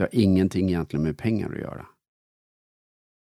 [0.00, 1.86] Det har ingenting egentligen med pengar att göra.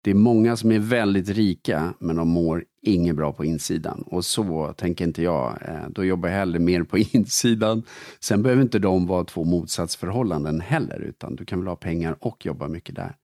[0.04, 4.02] Det är många som är väldigt rika, men de mår inget bra på insidan.
[4.06, 5.58] Och så tänker inte jag.
[5.62, 7.82] Eh, Då jobbar jag hellre mer på insidan.
[8.20, 12.46] Sen behöver inte de vara två motsatsförhållanden heller, utan du kan väl ha pengar och
[12.46, 13.16] jobba mycket där.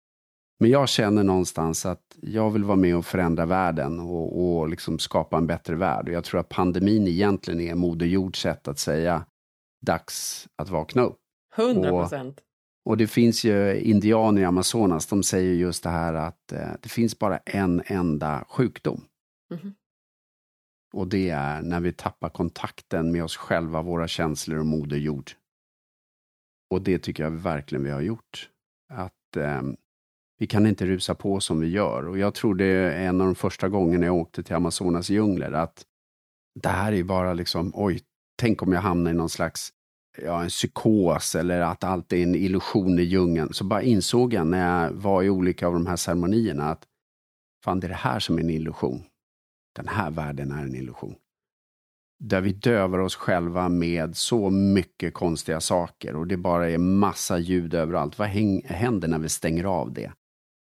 [0.60, 4.98] Men jag känner någonstans att jag vill vara med och förändra världen och, och liksom
[4.98, 6.08] skapa en bättre värld.
[6.08, 9.24] Och jag tror att pandemin egentligen är Moder Jords sätt att säga
[9.86, 11.18] dags att vakna upp.
[11.56, 12.40] 100 procent.
[12.86, 16.88] Och det finns ju indianer i Amazonas, de säger just det här att eh, det
[16.88, 19.04] finns bara en enda sjukdom.
[19.54, 19.74] Mhm.
[20.92, 25.30] Och det är när vi tappar kontakten med oss själva, våra känslor och Moder Jord.
[26.70, 28.50] Och det tycker jag verkligen vi har gjort.
[28.92, 29.62] Att eh,
[30.38, 32.08] vi kan inte rusa på som vi gör.
[32.08, 35.52] Och jag tror det är en av de första gångerna jag åkte till Amazonas djungler
[35.52, 35.84] att
[36.62, 38.00] det här är bara liksom, oj,
[38.36, 39.72] tänk om jag hamnar i någon slags
[40.24, 43.52] ja, en psykos eller att allt är en illusion i djungeln.
[43.52, 46.84] Så bara insåg jag när jag var i olika av de här ceremonierna att
[47.64, 49.02] fan, det är det här som är en illusion.
[49.76, 51.14] Den här världen är en illusion.
[52.18, 57.38] Där vi dövar oss själva med så mycket konstiga saker och det bara är massa
[57.38, 58.18] ljud överallt.
[58.18, 58.28] Vad
[58.64, 60.12] händer när vi stänger av det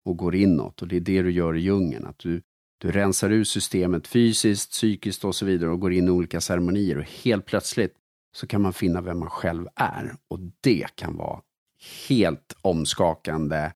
[0.04, 0.82] och går inåt?
[0.82, 2.06] Och det är det du gör i djungeln.
[2.06, 2.42] Att du,
[2.78, 6.98] du rensar ur systemet fysiskt, psykiskt och så vidare och går in i olika ceremonier
[6.98, 7.94] och helt plötsligt
[8.34, 10.16] så kan man finna vem man själv är.
[10.28, 11.40] Och det kan vara
[12.08, 13.72] helt omskakande,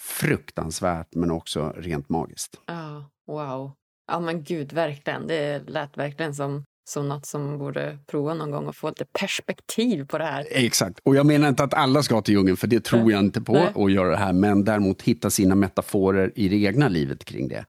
[0.00, 2.60] fruktansvärt men också rent magiskt.
[2.66, 3.72] Ja, wow.
[4.06, 5.26] Ja men gud, verkligen.
[5.26, 10.06] Det lät verkligen som, som något som borde prova någon gång och få lite perspektiv
[10.06, 10.46] på det här.
[10.50, 10.98] Exakt.
[11.02, 13.52] Och jag menar inte att alla ska till djungeln, för det tror jag inte på
[13.52, 13.72] Nej.
[13.74, 14.32] att göra det här.
[14.32, 17.64] Men däremot hitta sina metaforer i det egna livet kring det.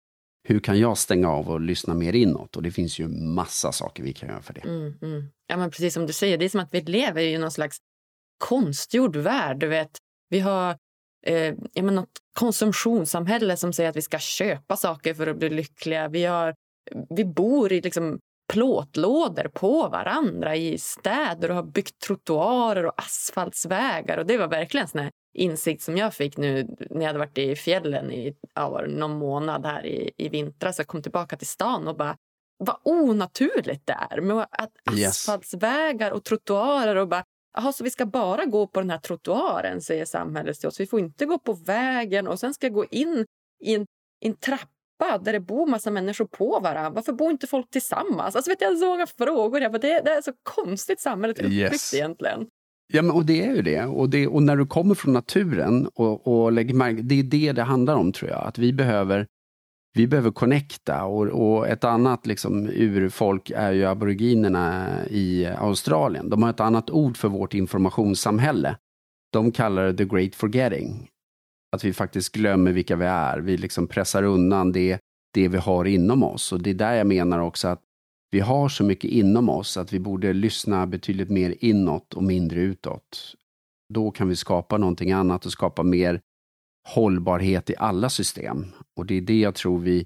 [0.49, 2.55] Hur kan jag stänga av och lyssna mer inåt?
[2.55, 4.61] Och det finns ju massa saker vi kan göra för det.
[4.61, 5.23] Mm, mm.
[5.47, 7.77] Ja, men precis som du säger, det är som att vi lever i någon slags
[8.37, 9.59] konstgjord värld.
[9.59, 9.97] Du vet,
[10.29, 10.77] vi har
[11.25, 15.49] eh, ja, men något konsumtionssamhälle som säger att vi ska köpa saker för att bli
[15.49, 16.07] lyckliga.
[16.07, 16.55] Vi, har,
[17.09, 18.19] vi bor i liksom
[18.53, 24.17] plåtlådor på varandra i städer och har byggt trottoarer och asfaltsvägar.
[24.17, 27.55] Och Det var verkligen en insikt som jag fick nu när jag hade varit i
[27.55, 30.77] fjällen i ja, någon månad här i, i vintras.
[30.77, 32.17] Jag kom tillbaka till stan och bara
[32.57, 34.71] vad onaturligt det är med att
[35.07, 37.23] asfaltsvägar och trottoarer och bara
[37.53, 40.79] Jaha, så vi ska bara gå på den här trottoaren, säger samhället till oss.
[40.79, 43.25] Vi får inte gå på vägen och sen ska jag gå in
[43.59, 43.85] i en,
[44.19, 46.89] en trappa där det bor massa människor på varandra.
[46.89, 48.35] Varför bor inte folk tillsammans?
[48.35, 49.61] Alltså, vet jag, så många frågor.
[49.61, 51.93] Jag bara, det, det är så konstigt samhället är uppbyggt yes.
[51.93, 52.47] egentligen.
[52.93, 53.85] Ja, men, och det är ju det.
[53.85, 54.27] Och, det.
[54.27, 57.95] och när du kommer från naturen och, och lägger märke det är det det handlar
[57.95, 58.47] om tror jag.
[58.47, 59.27] Att vi behöver
[59.93, 66.29] vi behöver connecta och, och, ett annat liksom, urfolk är ju aboriginerna i Australien.
[66.29, 68.77] De har ett annat ord för vårt informationssamhälle.
[69.33, 71.09] De kallar det the great forgetting.
[71.71, 73.39] Att vi faktiskt glömmer vilka vi är.
[73.39, 74.99] Vi liksom pressar undan det,
[75.33, 76.51] det vi har inom oss.
[76.51, 77.81] Och det är där jag menar också att
[78.31, 82.61] vi har så mycket inom oss att vi borde lyssna betydligt mer inåt och mindre
[82.61, 83.35] utåt.
[83.93, 86.21] Då kan vi skapa någonting annat och skapa mer
[86.87, 88.65] hållbarhet i alla system.
[88.95, 90.05] Och det är det jag tror vi,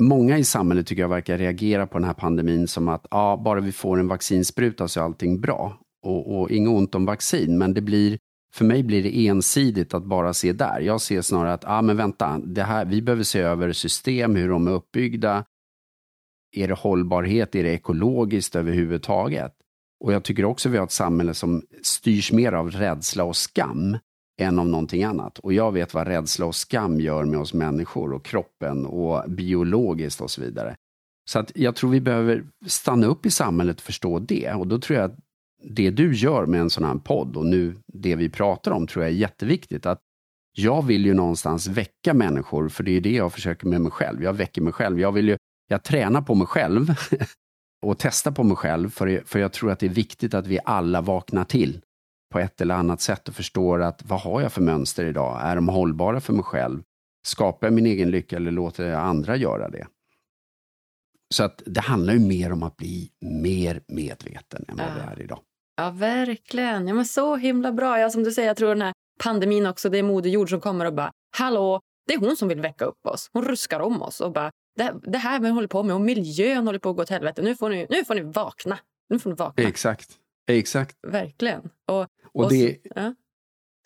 [0.00, 3.60] många i samhället tycker jag verkar reagera på den här pandemin som att ja, bara
[3.60, 5.78] vi får en vaccinspruta så är allting bra.
[6.06, 8.18] Och, och inget ont om vaccin, men det blir,
[8.54, 10.80] för mig blir det ensidigt att bara se där.
[10.80, 14.48] Jag ser snarare att, ja men vänta, det här, vi behöver se över system, hur
[14.48, 15.44] de är uppbyggda.
[16.52, 17.54] Är det hållbarhet?
[17.54, 19.52] Är det ekologiskt överhuvudtaget?
[20.04, 23.98] Och jag tycker också vi har ett samhälle som styrs mer av rädsla och skam
[24.40, 25.38] än av någonting annat.
[25.38, 30.20] Och jag vet vad rädsla och skam gör med oss människor och kroppen och biologiskt
[30.20, 30.76] och så vidare.
[31.30, 34.52] Så att jag tror vi behöver stanna upp i samhället och förstå det.
[34.52, 35.18] Och då tror jag att
[35.64, 39.04] det du gör med en sån här podd och nu det vi pratar om tror
[39.04, 39.86] jag är jätteviktigt.
[39.86, 40.00] Att
[40.52, 44.22] jag vill ju någonstans väcka människor, för det är det jag försöker med mig själv.
[44.22, 45.00] Jag väcker mig själv.
[45.00, 45.36] Jag, vill ju,
[45.68, 46.94] jag tränar på mig själv
[47.86, 50.58] och testar på mig själv, för, för jag tror att det är viktigt att vi
[50.64, 51.80] alla vaknar till
[52.32, 55.40] på ett eller annat sätt och förstår att vad har jag för mönster idag?
[55.42, 56.82] Är de hållbara för mig själv?
[57.26, 59.86] Skapar jag min egen lycka eller låter jag andra göra det?
[61.34, 64.92] Så att det handlar ju mer om att bli mer medveten än vad ja.
[64.94, 65.38] vi är idag.
[65.76, 66.88] Ja, verkligen.
[66.88, 67.98] Ja, men så himla bra.
[67.98, 68.92] Ja, som du säger, jag tror den här
[69.22, 72.48] pandemin också, det är Moder Jord som kommer och bara Hallå, det är hon som
[72.48, 73.30] vill väcka upp oss.
[73.32, 76.66] Hon ruskar om oss och bara det, det här vi håller på med och miljön
[76.66, 77.42] håller på att gå åt helvete.
[77.42, 78.78] Nu får ni, nu får ni vakna.
[79.08, 79.64] Nu får ni vakna.
[79.64, 80.10] Exakt.
[80.48, 80.96] Exakt.
[81.06, 81.60] Verkligen.
[81.86, 83.14] Och, och, det, ja.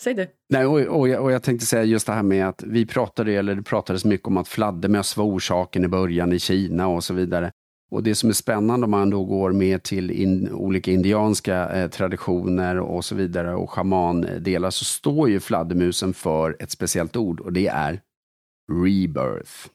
[0.02, 0.26] Säg du.
[0.48, 3.32] Nej, och, och, jag, och jag tänkte säga just det här med att vi pratade,
[3.32, 7.14] eller det pratades mycket om att fladdermöss var orsaken i början i Kina och så
[7.14, 7.52] vidare.
[7.90, 11.90] Och det som är spännande om man då går med till in, olika indianska eh,
[11.90, 17.52] traditioner och så vidare och schamandelar så står ju fladdermusen för ett speciellt ord och
[17.52, 18.00] det är
[18.72, 19.68] rebirth.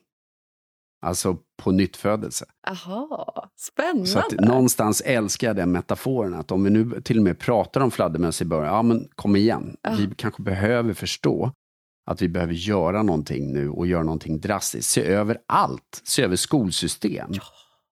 [1.02, 2.44] Alltså på nyttfödelse.
[2.68, 4.06] Aha, spännande.
[4.06, 6.34] Så att någonstans älskar jag den metaforen.
[6.34, 9.36] Att om vi nu till och med pratar om fladdermöss i början, ja men kom
[9.36, 9.76] igen.
[9.82, 9.94] Ah.
[9.94, 11.52] Vi kanske behöver förstå
[12.06, 14.90] att vi behöver göra någonting nu och göra någonting drastiskt.
[14.90, 16.02] Se över allt.
[16.04, 17.30] Se över skolsystem.
[17.30, 17.42] Ja,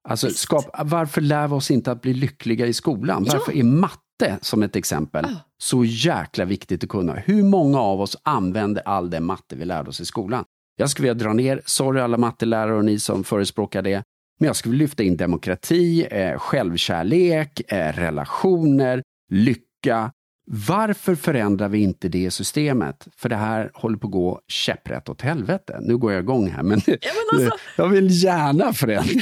[0.08, 3.24] alltså, skap, varför lär vi oss inte att bli lyckliga i skolan?
[3.26, 3.32] Ja.
[3.32, 5.28] Varför är matte, som ett exempel, ah.
[5.58, 7.14] så jäkla viktigt att kunna?
[7.14, 10.44] Hur många av oss använder all den matte vi lärde oss i skolan?
[10.80, 14.02] Jag skulle vilja dra ner, sorry alla mattelärare och ni som förespråkar det,
[14.38, 19.02] men jag skulle lyfta in demokrati, eh, självkärlek, eh, relationer,
[19.32, 20.12] lycka.
[20.52, 23.08] Varför förändrar vi inte det systemet?
[23.16, 25.78] För det här håller på att gå käpprätt åt helvete.
[25.80, 27.58] Nu går jag igång här, men, ja, men alltså...
[27.76, 29.12] jag vill gärna förändra.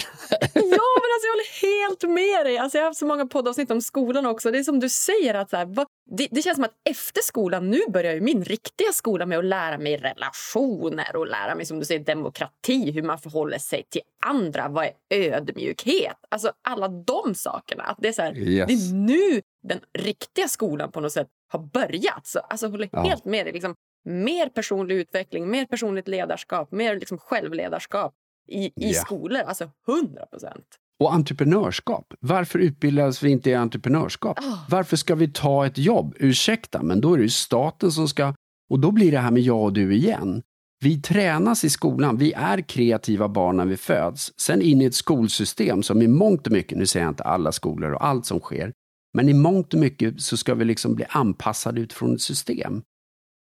[0.40, 2.58] ja, men alltså jag håller helt med dig.
[2.58, 4.50] Alltså jag har haft så många poddavsnitt om skolan också.
[4.50, 7.20] Det är som du säger, att så här, vad, det, det, känns som att efter
[7.22, 11.66] skolan, nu börjar ju min riktiga skola med att lära mig relationer och lära mig
[11.66, 16.16] som du säger demokrati, hur man förhåller sig till andra, vad är ödmjukhet?
[16.28, 17.82] Alltså alla de sakerna.
[17.82, 18.66] Att det, är så här, yes.
[18.66, 22.26] det är nu den riktiga skolan på något sätt har börjat.
[22.26, 23.02] Så, alltså jag håller ja.
[23.02, 23.52] helt med dig.
[23.52, 28.14] Liksom, mer personlig utveckling, mer personligt ledarskap, mer liksom självledarskap
[28.48, 29.04] i, i yeah.
[29.04, 29.40] skolor.
[29.40, 30.66] Alltså 100 procent.
[31.00, 32.14] Och entreprenörskap.
[32.20, 34.38] Varför utbildas vi inte i entreprenörskap?
[34.38, 34.64] Oh.
[34.68, 36.14] Varför ska vi ta ett jobb?
[36.18, 38.34] Ursäkta, men då är det ju staten som ska...
[38.70, 40.42] Och då blir det här med jag och du igen.
[40.80, 44.32] Vi tränas i skolan, vi är kreativa barn när vi föds.
[44.40, 47.52] Sen in i ett skolsystem som i mångt och mycket, nu säger jag inte alla
[47.52, 48.72] skolor och allt som sker,
[49.14, 52.82] men i mångt och mycket så ska vi liksom bli anpassade utifrån ett system.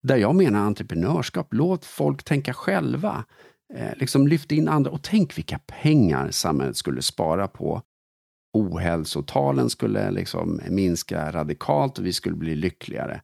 [0.02, 3.24] Där jag menar entreprenörskap, låt folk tänka själva.
[3.74, 7.82] Eh, liksom lyft in andra och tänk vilka pengar samhället skulle spara på.
[8.58, 13.20] Ohälsotalen skulle liksom minska radikalt och vi skulle bli lyckligare.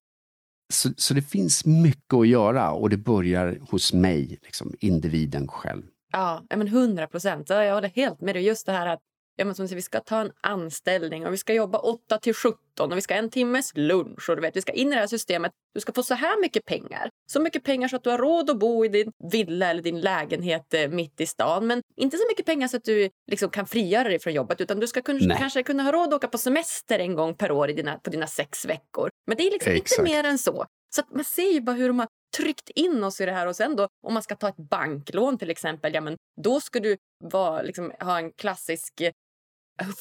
[0.72, 5.82] Så, så det finns mycket att göra och det börjar hos mig, liksom, individen själv.
[6.12, 7.48] Ja, men 100 procent.
[7.48, 8.44] Jag håller helt med dig.
[8.44, 9.00] Just det här att
[9.38, 12.92] ja, men som vi ska ta en anställning och vi ska jobba 8 till 17
[12.92, 15.00] och vi ska ha en timmes lunch och du vet, vi ska in i det
[15.00, 15.52] här systemet.
[15.74, 17.10] Du ska få så här mycket pengar.
[17.32, 20.00] Så mycket pengar så att du har råd att bo i din villa eller din
[20.00, 21.66] lägenhet eh, mitt i stan.
[21.66, 24.80] Men inte så mycket pengar så att du liksom kan frigöra dig från jobbet utan
[24.80, 27.70] du ska kun kanske kunna ha råd att åka på semester en gång per år
[27.70, 29.10] i dina, på dina sex veckor.
[29.26, 30.66] Men det är liksom inte mer än så.
[30.96, 33.46] Så man ser ju bara hur de har tryckt in oss i det här.
[33.46, 36.80] Och sen då, om man ska ta ett banklån till exempel, ja men då ska
[36.80, 39.02] du vara, liksom, ha en klassisk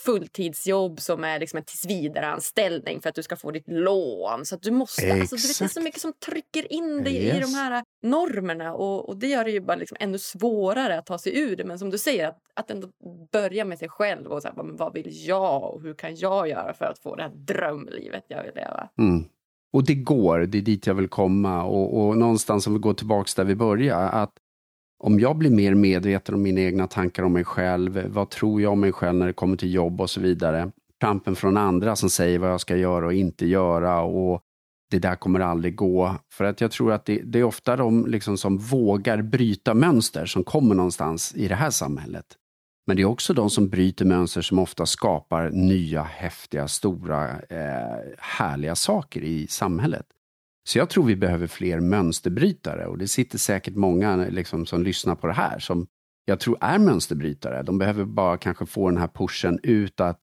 [0.05, 4.45] fulltidsjobb som är liksom en tillsvidareanställning för att du ska få ditt lån.
[4.45, 7.38] Så du måste, alltså, du vet, det är så mycket som trycker in dig yes.
[7.38, 11.05] i de här normerna och, och det gör det ju bara liksom ännu svårare att
[11.05, 11.63] ta sig ur det.
[11.63, 12.88] Men som du säger, att, att ändå
[13.32, 16.73] börja med sig själv och så här, vad vill jag och hur kan jag göra
[16.73, 18.89] för att få det här drömlivet jag vill leva?
[18.97, 19.25] Mm.
[19.73, 22.93] Och det går, det är dit jag vill komma och, och någonstans om vi går
[22.93, 24.34] tillbaks där vi började, att
[24.99, 28.71] om jag blir mer medveten om mina egna tankar om mig själv, vad tror jag
[28.71, 30.71] om mig själv när det kommer till jobb och så vidare.
[30.99, 34.41] Kampen från andra som säger vad jag ska göra och inte göra och
[34.91, 36.15] det där kommer aldrig gå.
[36.33, 40.25] För att jag tror att det, det är ofta de liksom som vågar bryta mönster
[40.25, 42.25] som kommer någonstans i det här samhället.
[42.87, 47.99] Men det är också de som bryter mönster som ofta skapar nya, häftiga, stora, eh,
[48.17, 50.05] härliga saker i samhället.
[50.68, 55.15] Så jag tror vi behöver fler mönsterbrytare och det sitter säkert många liksom, som lyssnar
[55.15, 55.88] på det här som
[56.26, 57.63] jag tror är mönsterbrytare.
[57.63, 60.20] De behöver bara kanske få den här pushen ut att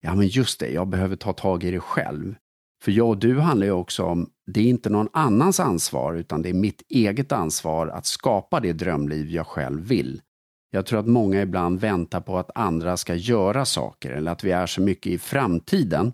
[0.00, 2.34] ja men just det, jag behöver ta tag i det själv.
[2.82, 6.42] För jag och du handlar ju också om, det är inte någon annans ansvar utan
[6.42, 10.22] det är mitt eget ansvar att skapa det drömliv jag själv vill.
[10.70, 14.50] Jag tror att många ibland väntar på att andra ska göra saker eller att vi
[14.50, 16.12] är så mycket i framtiden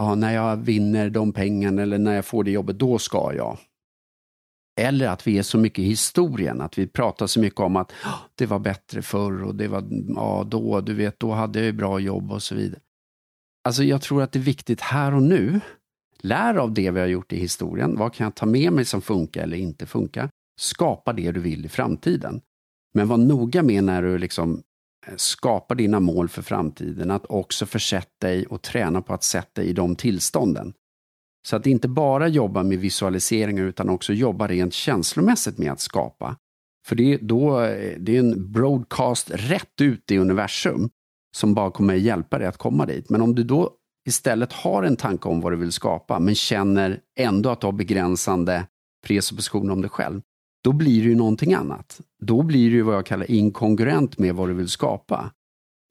[0.00, 3.58] ja, när jag vinner de pengarna eller när jag får det jobbet, då ska jag.
[4.80, 7.92] Eller att vi är så mycket i historien, att vi pratar så mycket om att
[8.34, 9.84] det var bättre förr och det var,
[10.16, 12.80] ja då, du vet, då hade jag ju bra jobb och så vidare.
[13.64, 15.60] Alltså jag tror att det är viktigt här och nu.
[16.18, 17.96] Lär av det vi har gjort i historien.
[17.96, 20.30] Vad kan jag ta med mig som funkar eller inte funkar?
[20.60, 22.40] Skapa det du vill i framtiden.
[22.94, 24.62] Men var noga med när du liksom
[25.06, 29.60] Eh, skapa dina mål för framtiden, att också försätta dig och träna på att sätta
[29.60, 30.72] dig i de tillstånden.
[31.48, 36.36] Så att inte bara jobba med visualiseringar utan också jobba rent känslomässigt med att skapa.
[36.86, 40.90] För det, då, eh, det är en broadcast rätt ut i universum
[41.36, 43.10] som bara kommer hjälpa dig att komma dit.
[43.10, 43.70] Men om du då
[44.08, 47.72] istället har en tanke om vad du vill skapa men känner ändå att du har
[47.72, 48.66] begränsande
[49.06, 50.20] presupposition om dig själv,
[50.64, 52.00] då blir det ju någonting annat.
[52.18, 55.32] Då blir det ju vad jag kallar inkongruent med vad du vill skapa.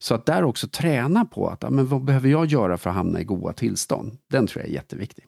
[0.03, 3.21] Så att där också träna på att, men vad behöver jag göra för att hamna
[3.21, 4.17] i goda tillstånd?
[4.29, 5.25] Den tror jag är jätteviktig.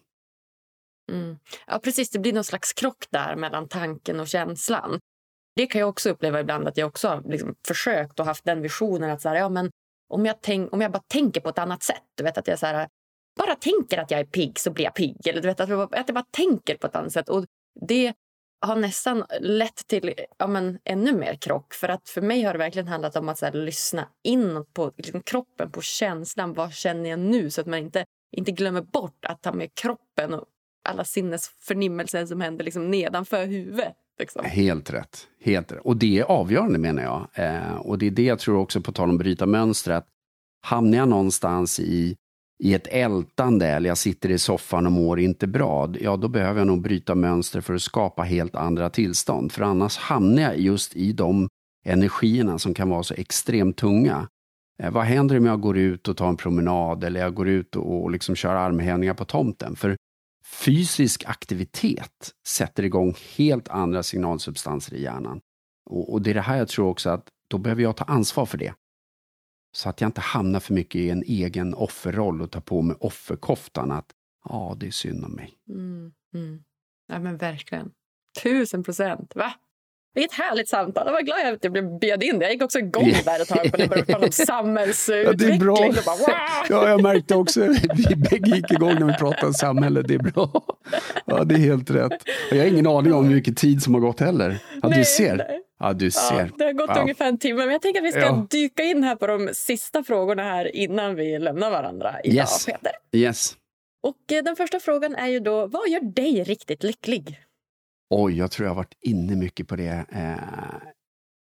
[1.11, 1.37] Mm.
[1.67, 2.09] Ja, precis.
[2.09, 4.99] Det blir någon slags krock där mellan tanken och känslan.
[5.55, 8.61] Det kan jag också uppleva ibland att jag också har liksom försökt och haft den
[8.61, 9.71] visionen att så här, ja, men
[10.09, 12.03] om, jag tänk, om jag bara tänker på ett annat sätt.
[12.17, 12.87] Du vet att jag så här,
[13.37, 15.27] bara tänker att jag är pigg så blir jag pigg.
[15.27, 17.29] Eller du vet att jag, att jag bara tänker på ett annat sätt.
[17.29, 17.45] Och
[17.87, 18.13] det
[18.61, 21.73] har nästan lett till ja, men, ännu mer krock.
[21.73, 24.91] För att för mig har det verkligen handlat om att så här, lyssna in på
[24.97, 26.53] liksom, kroppen, på känslan.
[26.53, 27.49] Vad känner jag nu?
[27.49, 30.45] Så att man inte, inte glömmer bort att ta med kroppen och
[30.89, 33.93] alla sinnesförnimmelser som händer liksom, nedanför huvudet.
[34.19, 34.45] Liksom.
[34.45, 35.27] Helt rätt.
[35.43, 35.81] Helt rätt.
[35.83, 37.27] Och det är avgörande menar jag.
[37.33, 40.07] Eh, och det är det jag tror också, på tal om att bryta mönster, att
[40.61, 42.15] hamnar jag någonstans i
[42.63, 46.59] i ett ältande eller jag sitter i soffan och mår inte bra, ja då behöver
[46.59, 49.51] jag nog bryta mönster för att skapa helt andra tillstånd.
[49.51, 51.47] För annars hamnar jag just i de
[51.85, 54.27] energierna som kan vara så extremt tunga.
[54.83, 57.75] Eh, vad händer om jag går ut och tar en promenad eller jag går ut
[57.75, 59.75] och, och liksom kör armhävningar på tomten?
[59.75, 59.95] För
[60.65, 65.39] fysisk aktivitet sätter igång helt andra signalsubstanser i hjärnan.
[65.89, 68.45] Och, och det är det här jag tror också att då behöver jag ta ansvar
[68.45, 68.73] för det.
[69.71, 72.95] Så att jag inte hamnar för mycket i en egen offerroll och tar på mig
[72.99, 73.91] offerkoftan.
[73.91, 74.05] Att
[74.49, 75.53] ja, det är synd om mig.
[75.69, 76.63] Mm, mm.
[77.07, 77.91] Ja, men verkligen.
[78.43, 79.35] Tusen procent.
[79.35, 79.53] Va?
[80.13, 81.03] Vilket härligt samtal.
[81.05, 82.41] Jag var glad att jag blev bjöd in.
[82.41, 85.25] Jag gick också igång där ett tag på när om samhällsutveckling.
[85.25, 85.75] Ja, det är bra.
[86.05, 86.65] Bara, wow!
[86.69, 87.67] ja, jag märkte också.
[87.95, 90.07] Vi bägge gick igång när vi pratade om samhället.
[90.07, 90.63] Det är bra.
[91.25, 92.23] Ja, det är helt rätt.
[92.51, 94.59] Jag har ingen aning om hur mycket tid som har gått heller.
[94.81, 95.37] Ja, nej, du ser.
[95.37, 95.61] Nej.
[95.81, 96.39] Ja, du ser.
[96.39, 96.97] Ja, det har gått wow.
[96.97, 97.59] ungefär en timme.
[97.59, 98.47] Men jag tänker att vi ska ja.
[98.49, 102.65] dyka in här på de sista frågorna här innan vi lämnar varandra idag, yes.
[102.65, 102.91] Peter.
[103.11, 103.57] Yes.
[104.03, 107.39] Och eh, den första frågan är ju då, vad gör dig riktigt lycklig?
[108.09, 110.05] Oj, jag tror jag har varit inne mycket på det.
[110.11, 110.89] Eh,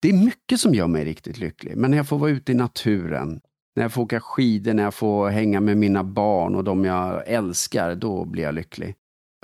[0.01, 1.77] det är mycket som gör mig riktigt lycklig.
[1.77, 3.41] Men när jag får vara ute i naturen,
[3.75, 7.27] när jag får åka skidor, när jag får hänga med mina barn och de jag
[7.27, 8.95] älskar, då blir jag lycklig.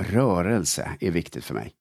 [0.02, 1.74] Rörelse är viktigt för mig.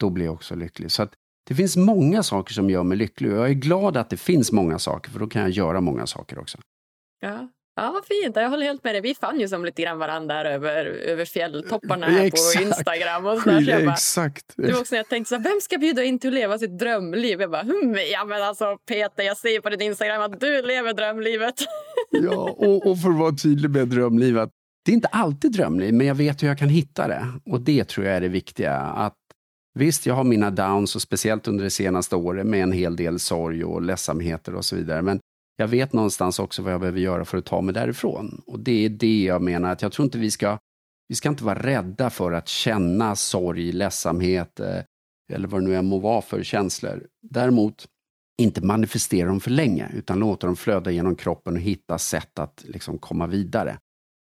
[0.00, 0.90] Då blir jag också lycklig.
[0.90, 1.12] Så att
[1.44, 4.52] det finns många saker som gör mig lycklig och jag är glad att det finns
[4.52, 6.58] många saker för då kan jag göra många saker också.
[7.20, 8.36] Ja, Ja, vad fint.
[8.36, 9.00] Jag håller helt med dig.
[9.00, 13.26] Vi fann ju som lite grann varandra över, över fjälltopparna här på Instagram.
[13.26, 13.80] Och sådär.
[13.84, 14.52] Ja, exakt.
[14.56, 16.58] Det var också när jag tänkte så här, vem ska bjuda in till att leva
[16.58, 17.40] sitt drömliv?
[17.40, 20.92] Jag bara, hm, ja men alltså Peter, jag ser på din Instagram att du lever
[20.92, 21.54] drömlivet.
[22.10, 24.50] Ja, och, och för att vara tydlig med drömlivet.
[24.84, 27.26] Det är inte alltid drömliv, men jag vet hur jag kan hitta det.
[27.44, 28.76] Och det tror jag är det viktiga.
[28.76, 29.14] Att
[29.78, 33.18] Visst, jag har mina downs och speciellt under det senaste året med en hel del
[33.18, 35.02] sorg och ledsamheter och så vidare.
[35.02, 35.20] Men
[35.56, 38.42] jag vet någonstans också vad jag behöver göra för att ta mig därifrån.
[38.46, 40.58] Och det är det jag menar, att jag tror inte vi ska,
[41.08, 44.78] vi ska inte vara rädda för att känna sorg, ledsamhet eh,
[45.32, 47.06] eller vad det nu än må vara för känslor.
[47.22, 47.86] Däremot
[48.42, 52.64] inte manifestera dem för länge, utan låta dem flöda genom kroppen och hitta sätt att
[52.68, 53.78] liksom komma vidare.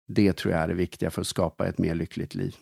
[0.09, 2.57] Det tror jag är det viktiga för att skapa ett mer lyckligt liv.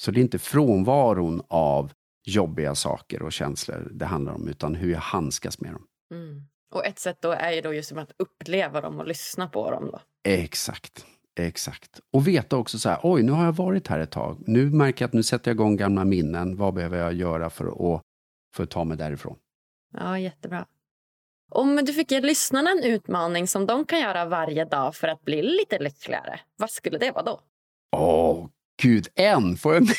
[0.00, 1.92] Så det är inte frånvaron av
[2.24, 5.86] jobbiga saker och känslor det handlar om, utan hur jag handskas med dem.
[6.14, 6.42] Mm.
[6.74, 9.90] Och ett sätt då är ju då just att uppleva dem och lyssna på dem.
[9.92, 10.00] Då.
[10.24, 11.06] Exakt.
[11.38, 12.00] Exakt.
[12.12, 14.42] Och veta också så här, oj, nu har jag varit här ett tag.
[14.46, 16.56] Nu märker jag att nu sätter jag igång gamla minnen.
[16.56, 18.02] Vad behöver jag göra för att,
[18.54, 19.36] för att ta mig därifrån?
[19.92, 20.66] Ja, jättebra.
[21.50, 25.24] Om du fick ge lyssnarna en utmaning som de kan göra varje dag för att
[25.24, 27.40] bli lite lyckligare, vad skulle det vara då?
[27.96, 28.48] Åh,
[28.82, 29.56] gud, en!
[29.56, 29.82] Får jag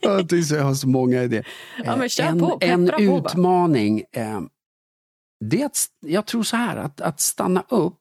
[0.00, 1.48] jag jag har så många idéer.
[1.84, 4.04] Ja, men kör en på, en utmaning.
[4.12, 4.40] Eh,
[5.44, 8.00] det är att, jag tror så här, att, att stanna upp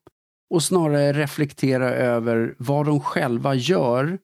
[0.49, 4.17] och snarare reflektera över vad de själva gör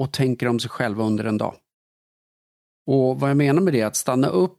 [0.00, 1.54] och tänker om sig själva under en dag.
[2.86, 4.58] Och vad jag menar med det är att stanna upp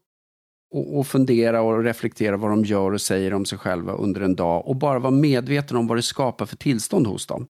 [0.74, 4.36] och, och, fundera och reflektera vad de gör och säger om sig själva under en
[4.36, 7.48] dag och bara vara medveten om vad det skapar för tillstånd hos dem.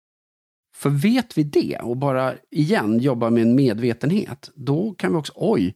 [0.83, 5.33] För vet vi det och bara igen jobba med en medvetenhet, då kan vi också,
[5.37, 5.75] oj,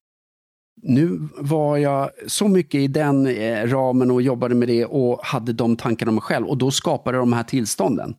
[0.82, 5.52] nu var jag så mycket i den eh, ramen och jobbade med det och hade
[5.52, 8.14] de tankarna om mig själv och då skapade de här tillstånden.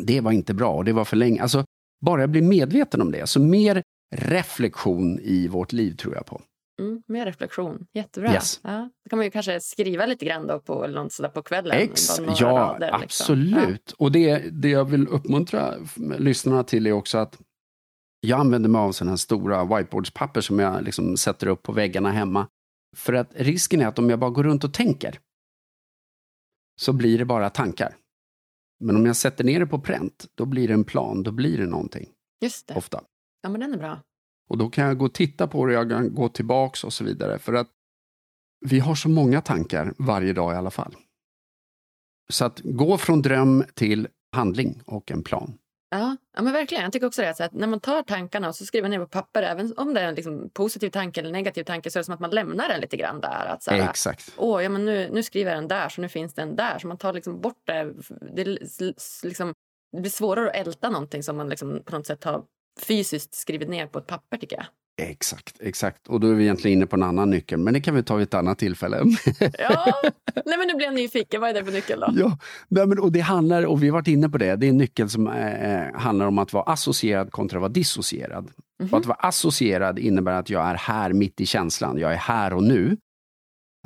[0.00, 1.42] Det var inte bra och det var för länge.
[1.42, 1.64] Alltså,
[2.04, 3.26] bara jag blir medveten om det.
[3.26, 3.82] Så mer
[4.16, 6.40] reflektion i vårt liv tror jag på.
[6.80, 8.32] Mm, mer reflektion, jättebra.
[8.32, 8.60] Yes.
[8.62, 11.42] Ja, då kan man ju kanske skriva lite grann då på, eller något sådär på
[11.42, 11.78] kvällen.
[11.78, 13.02] Ex, ja, rader, liksom.
[13.02, 13.82] absolut.
[13.86, 13.94] Ja.
[13.98, 15.74] Och det, det jag vill uppmuntra
[16.18, 17.38] lyssnarna till är också att
[18.20, 22.10] jag använder mig av sådana här stora whiteboardspapper som jag liksom sätter upp på väggarna
[22.10, 22.48] hemma.
[22.96, 25.18] För att risken är att om jag bara går runt och tänker
[26.80, 27.96] så blir det bara tankar.
[28.80, 31.58] Men om jag sätter ner det på pränt, då blir det en plan, då blir
[31.58, 32.08] det någonting.
[32.40, 32.74] Just det.
[32.74, 33.04] Ofta.
[33.42, 34.00] Ja, men den är bra.
[34.48, 37.04] Och då kan jag gå och titta på det, jag kan gå tillbaks och så
[37.04, 37.38] vidare.
[37.38, 37.68] För att
[38.66, 40.96] vi har så många tankar varje dag i alla fall.
[42.32, 45.58] Så att gå från dröm till handling och en plan.
[45.90, 46.82] Ja, ja men verkligen.
[46.82, 47.40] Jag tycker också det.
[47.40, 50.08] att när man tar tankarna och så skriver ner på papper, även om det är
[50.08, 52.80] en liksom positiv tanke eller negativ tanke, så är det som att man lämnar den
[52.80, 53.46] lite grann där.
[53.46, 54.32] Att så här, Exakt.
[54.36, 56.78] Åh, ja, men nu, nu skriver jag den där, så nu finns den där.
[56.78, 57.94] Så man tar liksom bort det.
[58.34, 58.44] Det,
[59.24, 59.54] liksom,
[59.92, 62.44] det blir svårare att älta någonting som man liksom på något sätt har
[62.80, 64.66] fysiskt skrivit ner på ett papper, tycker jag.
[64.96, 66.08] Exakt, exakt.
[66.08, 68.16] Och då är vi egentligen inne på en annan nyckel, men det kan vi ta
[68.16, 68.96] vid ett annat tillfälle.
[69.58, 70.02] ja,
[70.44, 71.40] nej men nu blir jag nyfiken.
[71.40, 72.06] Vad är det för nyckel då?
[72.16, 74.70] Ja, nej men, och det handlar, och vi har varit inne på det, det är
[74.70, 78.50] en nyckel som eh, handlar om att vara associerad kontra att vara dissocierad.
[78.80, 78.98] Mm -hmm.
[78.98, 82.62] Att vara associerad innebär att jag är här mitt i känslan, jag är här och
[82.62, 82.96] nu.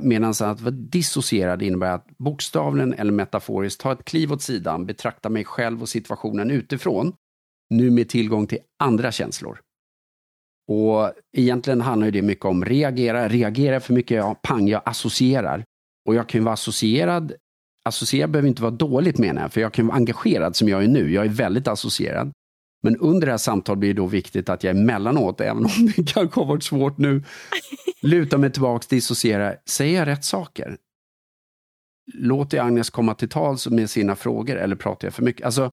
[0.03, 5.29] Medan att vara dissocierad innebär att bokstavligen eller metaforiskt ta ett kliv åt sidan, betrakta
[5.29, 7.13] mig själv och situationen utifrån,
[7.69, 9.59] nu med tillgång till andra känslor.
[10.67, 13.27] Och egentligen handlar det mycket om reagera.
[13.27, 15.63] Reagera för mycket, ja, pang, jag associerar.
[16.07, 17.33] Och jag kan vara associerad
[17.89, 20.87] associerad behöver inte vara dåligt menar jag, för jag kan vara engagerad som jag är
[20.87, 21.11] nu.
[21.13, 22.31] Jag är väldigt associerad.
[22.83, 26.03] Men under det här samtalet blir det då viktigt att jag emellanåt, även om det
[26.13, 27.23] kanske har varit svårt nu,
[28.01, 29.55] lutar mig tillbaka, dissociera.
[29.65, 30.77] Säger jag rätt saker?
[32.13, 35.45] Låter jag Agnes komma till tals med sina frågor eller pratar jag för mycket?
[35.45, 35.71] Alltså,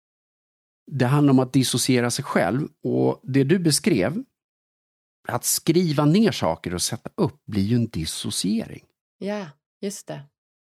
[0.87, 4.24] det handlar om att dissociera sig själv och det du beskrev,
[5.28, 8.84] att skriva ner saker och sätta upp blir ju en dissociering.
[9.18, 9.47] Ja,
[9.80, 10.22] just det.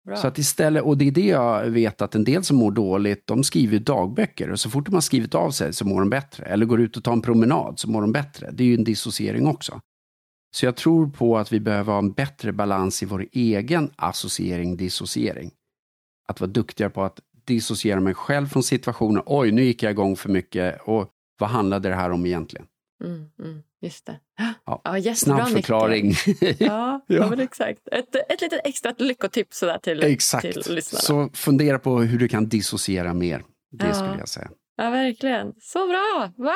[0.06, 0.16] Bra.
[0.16, 3.28] Så att istället, och det är det jag vet att en del som mår dåligt,
[3.28, 6.46] de skriver dagböcker och så fort de har skrivit av sig så mår de bättre.
[6.46, 8.52] Eller går ut och tar en promenad så mår de bättre.
[8.52, 9.82] Det är ju en dissociering också.
[10.56, 14.78] Så jag tror på att vi behöver ha en bättre balans i vår egen associering,
[14.78, 15.52] dissociering.
[16.28, 19.24] Att vara duktigare på att dissociera mig själv från situationen.
[19.26, 20.82] Oj, nu gick jag igång för mycket.
[20.82, 22.68] Och vad handlade det här om egentligen?
[23.04, 24.20] Mm, mm, just det.
[24.66, 26.14] Ja, Ja, Snabb förklaring.
[26.40, 27.02] Ja, ja.
[27.08, 27.30] Ja.
[27.30, 27.88] men exakt.
[27.92, 30.42] Ett, ett litet extra lyckotips sådär till, Exakt.
[30.64, 31.02] till lyssnarna.
[31.02, 33.44] Så fundera på hur du kan dissociera mer.
[33.72, 33.94] Det Ja.
[33.94, 34.50] skulle jag säga.
[34.78, 35.54] Ja, verkligen.
[35.62, 36.32] Så bra!
[36.38, 36.56] Va?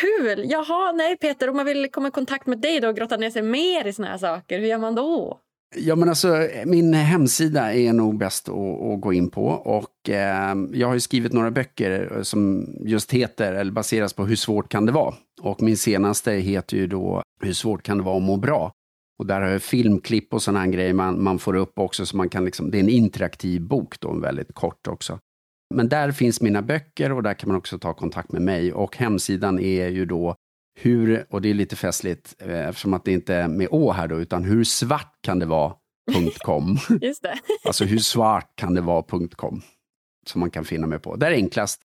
[0.00, 0.44] Kul!
[0.50, 3.30] Jaha, nej Peter, om man vill komma i kontakt med dig då och grotta ner
[3.30, 5.40] sig mer i såna här saker, hur gör man då?
[5.76, 9.46] Ja, men alltså, min hemsida är nog bäst att, att gå in på.
[9.46, 14.26] Och, eh, jag har ju skrivit några böcker eh, som just heter, eller baseras på
[14.26, 15.14] Hur svårt kan det vara?
[15.40, 18.72] Och min senaste heter ju då Hur svårt kan det vara att må bra?
[19.18, 22.06] Och där har jag filmklipp och sådana grejer man, man får upp också.
[22.06, 25.18] Så man kan liksom, det är en interaktiv bok då, väldigt kort också.
[25.74, 28.72] Men där finns mina böcker och där kan man också ta kontakt med mig.
[28.72, 30.34] Och hemsidan är ju då
[30.74, 34.08] hur, och det är lite festligt eh, eftersom att det inte är med å här
[34.08, 35.74] då, utan hur svart kan det vara
[36.38, 36.78] .com.
[37.00, 37.38] Just det.
[37.64, 39.02] Alltså hur svart kan det vara
[39.36, 39.62] .com.
[40.26, 41.16] Som man kan finna mig på.
[41.16, 41.80] Det är enklast.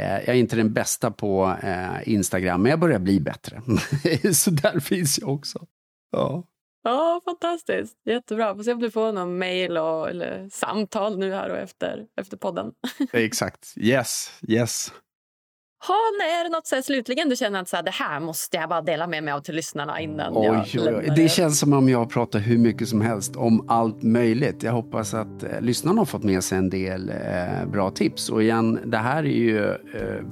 [0.00, 3.62] Eh, Jag är inte den bästa på eh, Instagram, men jag börjar bli bättre.
[4.34, 5.66] Så där finns jag också.
[6.12, 6.44] Ja.
[6.82, 7.96] Ja, fantastiskt.
[8.04, 8.54] Jättebra.
[8.54, 12.72] Får se om du får någon mejl eller samtal nu här och efter, efter podden.
[13.12, 13.74] Exakt.
[13.76, 14.92] Yes, yes.
[15.88, 15.94] Ha,
[16.40, 18.68] är det något så här, slutligen du känner att så här, det här måste jag
[18.68, 20.84] bara dela med mig av till lyssnarna innan jag Oj, oj, oj.
[20.84, 21.28] lämnar Det er?
[21.28, 24.62] känns som om jag pratar hur mycket som helst om allt möjligt.
[24.62, 28.28] Jag hoppas att eh, lyssnarna har fått med sig en del eh, bra tips.
[28.28, 29.74] Och igen, det här är ju eh,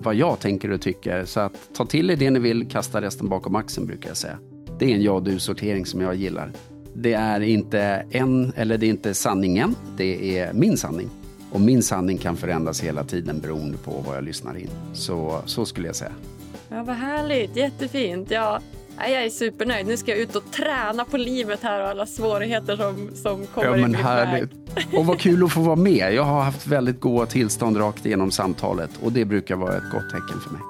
[0.03, 1.25] vad jag tänker och tycker.
[1.25, 4.39] Så att ta till er det ni vill, kasta resten bakom axeln brukar jag säga.
[4.79, 6.53] Det är en ja du-sortering som jag gillar.
[6.95, 7.81] Det är inte
[8.11, 11.09] en, eller det är inte sanningen, det är min sanning.
[11.53, 14.71] Och min sanning kan förändras hela tiden beroende på vad jag lyssnar in.
[14.93, 16.13] Så, så skulle jag säga.
[16.69, 17.57] Ja, vad härligt.
[17.57, 18.31] Jättefint.
[18.31, 18.61] Ja,
[18.99, 19.87] jag är supernöjd.
[19.87, 23.69] Nu ska jag ut och träna på livet här och alla svårigheter som, som kommer
[23.69, 24.51] Ja, i men min härligt.
[24.53, 24.99] väg.
[24.99, 26.15] Och vad kul att få vara med.
[26.15, 30.11] Jag har haft väldigt goda tillstånd rakt igenom samtalet och det brukar vara ett gott
[30.11, 30.61] tecken för mig.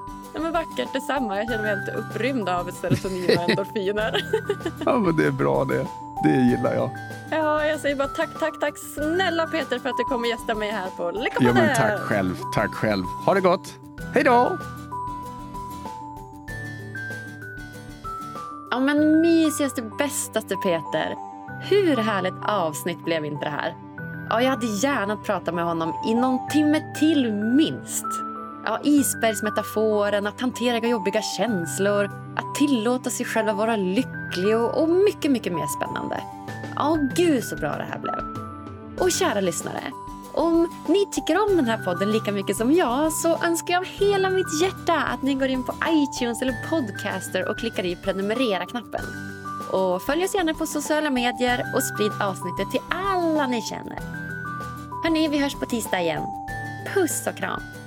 [0.79, 1.37] Ja, vackert detsamma.
[1.37, 4.21] Jag känner mig helt upprymd av serotonin och endorfiner.
[4.85, 5.85] Ja, men det är bra det.
[6.23, 6.89] Det gillar jag.
[7.31, 10.71] ja, jag säger bara tack, tack, tack snälla Peter för att du kommer gästa mig
[10.71, 11.55] här på Ja, Lyckopodden.
[11.55, 12.35] men tack själv.
[12.55, 13.03] Tack själv.
[13.25, 13.73] Ha det gott.
[14.13, 14.57] Hej då!
[18.71, 21.15] Ja, men mysigaste, bästaste Peter.
[21.61, 23.75] Hur härligt avsnitt blev inte det här?
[24.29, 28.05] Ja, jag hade gärna pratat med honom i någon timme till minst.
[28.69, 32.05] Ja, isbergsmetaforen, att hantera jobbiga känslor,
[32.35, 36.23] att tillåta sig själv att vara lycklig och, och mycket, mycket mer spännande.
[36.75, 38.15] Ja, gud så bra det här blev.
[38.99, 39.81] Och kära lyssnare,
[40.33, 43.87] om ni tycker om den här podden lika mycket som jag så önskar jag av
[43.87, 49.05] hela mitt hjärta att ni går in på iTunes eller Podcaster och klickar i prenumerera-knappen.
[49.71, 53.99] Och följ oss gärna på sociala medier och sprid avsnittet till alla ni känner.
[55.03, 56.23] Hörni, vi hörs på tisdag igen.
[56.93, 57.78] Puss och kram!